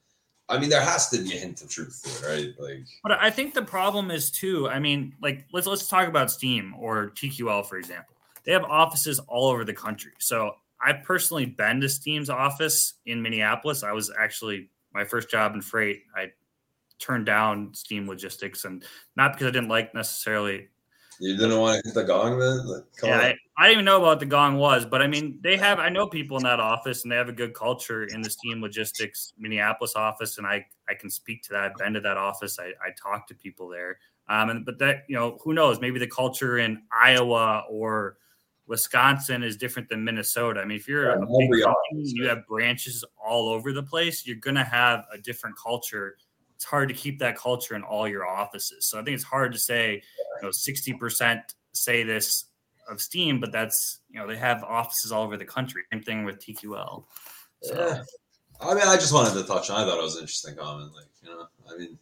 [0.49, 2.55] I mean, there has to be a hint of truth to it, right?
[2.59, 4.69] Like, but I think the problem is too.
[4.69, 8.15] I mean, like let's let's talk about Steam or TQL for example.
[8.45, 10.13] They have offices all over the country.
[10.19, 13.83] So I've personally been to Steam's office in Minneapolis.
[13.83, 16.03] I was actually my first job in freight.
[16.15, 16.31] I
[16.99, 18.85] turned down Steam Logistics, and
[19.17, 20.69] not because I didn't like necessarily
[21.19, 22.67] you didn't want to hit the gong then?
[22.67, 25.57] Like, yeah, I, I, didn't even know about the gong was, but I mean, they
[25.57, 25.79] have.
[25.79, 28.61] I know people in that office, and they have a good culture in the Steam
[28.61, 31.63] Logistics Minneapolis office, and I I can speak to that.
[31.63, 32.59] I've been to that office.
[32.59, 33.99] I I talk to people there.
[34.29, 35.81] Um, and but that you know, who knows?
[35.81, 38.19] Maybe the culture in Iowa or
[38.67, 40.61] Wisconsin is different than Minnesota.
[40.61, 44.27] I mean, if you're yeah, a big company, you have branches all over the place,
[44.27, 46.17] you're going to have a different culture
[46.57, 48.87] it's hard to keep that culture in all your offices.
[48.87, 50.03] So I think it's hard to say,
[50.41, 51.41] you know, 60%
[51.73, 52.47] say this
[52.89, 55.83] of Steam, but that's, you know, they have offices all over the country.
[55.93, 57.05] Same thing with TQL.
[57.63, 57.75] So.
[57.75, 58.03] Yeah.
[58.61, 59.83] I mean, I just wanted to touch on.
[59.83, 60.91] I thought it was an interesting comment.
[60.95, 61.99] Like, you know, I mean,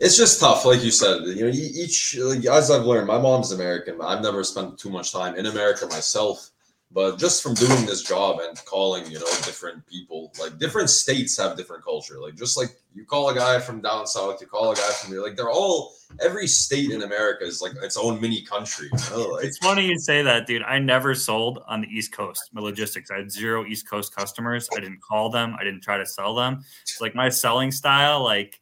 [0.00, 1.22] it's just tough, like you said.
[1.24, 4.88] You know, each like, as I've learned, my mom's American, but I've never spent too
[4.88, 6.50] much time in America myself.
[6.92, 11.36] But just from doing this job and calling, you know, different people, like different states
[11.36, 12.18] have different culture.
[12.20, 15.12] Like just like you call a guy from down south, you call a guy from
[15.12, 18.88] here, like they're all every state in America is like its own mini country.
[18.92, 19.28] You know?
[19.30, 20.62] like, it's funny you say that, dude.
[20.62, 22.50] I never sold on the East Coast.
[22.52, 24.68] My logistics, I had zero East Coast customers.
[24.74, 25.56] I didn't call them.
[25.58, 26.64] I didn't try to sell them.
[26.82, 28.60] It's like my selling style, like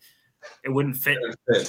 [0.64, 1.18] it wouldn't fit.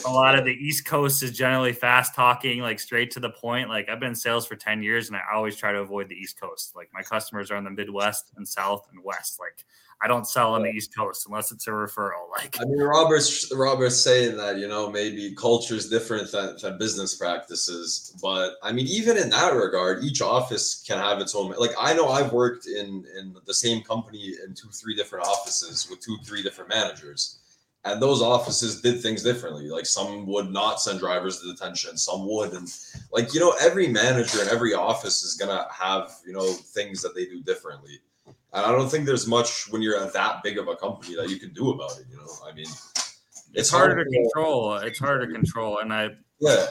[0.05, 3.69] A lot of the East Coast is generally fast talking, like straight to the point.
[3.69, 6.15] Like I've been in sales for 10 years and I always try to avoid the
[6.15, 6.75] East Coast.
[6.75, 9.39] Like my customers are in the Midwest and South and West.
[9.39, 9.65] Like
[10.01, 12.11] I don't sell on the East Coast unless it's a referral.
[12.35, 16.77] Like I mean, Robert's Robert's saying that, you know, maybe culture is different than, than
[16.77, 18.13] business practices.
[18.21, 21.93] But I mean, even in that regard, each office can have its own like I
[21.93, 26.17] know I've worked in in the same company in two, three different offices with two,
[26.25, 27.39] three different managers
[27.85, 29.69] and those offices did things differently.
[29.69, 32.67] Like some would not send drivers to detention, some would, and
[33.11, 37.15] like you know, every manager in every office is gonna have you know things that
[37.15, 37.99] they do differently.
[38.25, 41.37] And I don't think there's much when you're that big of a company that you
[41.37, 42.05] can do about it.
[42.09, 43.13] You know, I mean, it's,
[43.53, 44.73] it's harder hard to control.
[44.77, 46.09] It's harder to control, and I
[46.39, 46.65] yeah.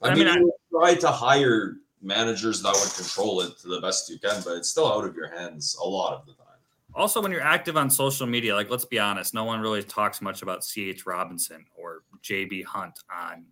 [0.00, 3.80] I, I mean, mean, I, try to hire managers that would control it to the
[3.80, 6.41] best you can, but it's still out of your hands a lot of the time
[6.94, 10.20] also when you're active on social media like let's be honest no one really talks
[10.20, 13.44] much about ch robinson or jb hunt on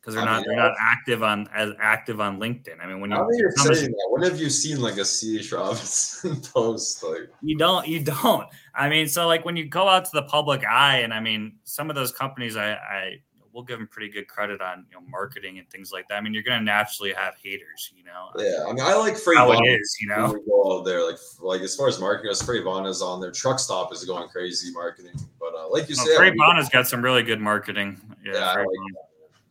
[0.00, 2.80] because they're I not mean, they're not active on as active on linkedin.
[2.80, 4.08] I mean when you you're saying that?
[4.10, 7.28] When have you seen like a ch robinson post like?
[7.42, 8.46] You don't you don't.
[8.74, 11.56] I mean so like when you go out to the public eye and i mean
[11.64, 13.20] some of those companies i i
[13.52, 16.16] we'll give them pretty good credit on you know marketing and things like that.
[16.16, 18.28] I mean, you're going to naturally have haters, you know.
[18.36, 20.34] Yeah, I mean, I like Free how it is, you know.
[20.48, 23.30] go out there, like like as far as marketing goes, Free is on there.
[23.30, 26.86] Truck Stop is going crazy marketing, but uh, like you no, said, Free has got
[26.86, 28.00] some really good marketing.
[28.24, 28.66] Yeah, yeah I, like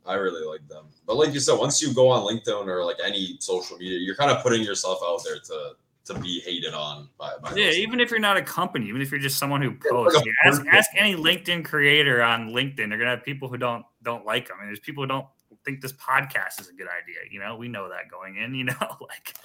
[0.05, 0.85] I really like them.
[1.05, 4.15] But like you said, once you go on LinkedIn or like any social media, you're
[4.15, 5.75] kind of putting yourself out there to
[6.07, 9.11] to be hated on by, by yeah even if you're not a company even if
[9.11, 10.15] you're just someone who posts.
[10.15, 12.89] like ask, ask any linkedin creator on linkedin.
[12.89, 15.27] They're gonna have people who don't don't like them and there's people who don't
[15.65, 17.55] think this podcast is a good idea you know?
[17.57, 18.97] We know that going in you know?
[19.01, 19.35] Like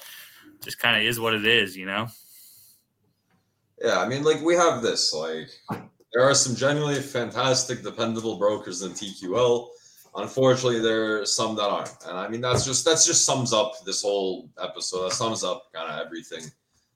[0.63, 2.09] just kind of is what it is you know?
[3.83, 5.49] Yeah i mean like we have this like
[6.13, 9.69] there are some genuinely fantastic dependable brokers in tql
[10.17, 11.95] unfortunately there are some that aren't.
[12.07, 15.05] And i mean that's just that's just sums up this whole episode.
[15.05, 16.45] That sums up kind of everything.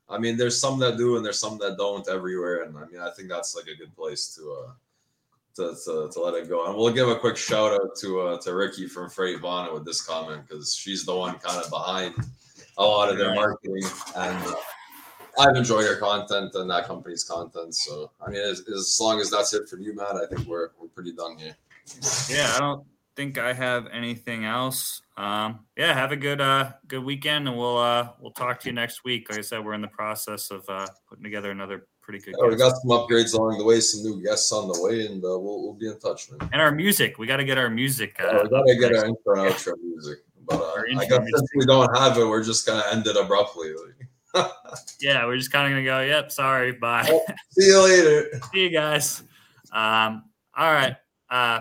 [0.09, 2.64] I mean there's some that do and there's some that don't everywhere.
[2.64, 4.73] And i mean i think that's like a good place to uh
[5.57, 6.67] to, to, to let it go.
[6.67, 9.85] And we'll give a quick shout out to uh to ricky from freight Vana with
[9.85, 12.14] this comment because she's the one kind of behind
[12.79, 13.83] a lot of their marketing.
[14.17, 14.55] And uh,
[15.39, 17.75] I've enjoyed your content and that company's content.
[17.75, 20.71] So I mean, as, as long as that's it from you, Matt, I think we're
[20.79, 21.57] we're pretty done here.
[22.29, 22.87] Yeah, I don't
[23.17, 25.01] think I have anything else.
[25.17, 28.75] Um, yeah, have a good uh, good weekend, and we'll uh, we'll talk to you
[28.75, 29.31] next week.
[29.31, 32.35] Like I said, we're in the process of uh, putting together another pretty good.
[32.39, 35.25] Yeah, we got some upgrades along the way, some new guests on the way, and
[35.25, 36.49] uh, we'll, we'll be in touch, man.
[36.53, 38.14] And our music, we got to get our music.
[38.21, 41.64] Uh, we gotta get our intro and outro music, but uh, I guess since we
[41.64, 43.73] don't have it, we're just gonna end it abruptly.
[45.01, 46.01] yeah, we're just kind of gonna go.
[46.01, 47.07] Yep, sorry, bye.
[47.09, 48.41] Well, see you later.
[48.53, 49.23] see you guys.
[49.73, 50.25] Um,
[50.57, 50.97] all right.
[51.29, 51.61] Uh,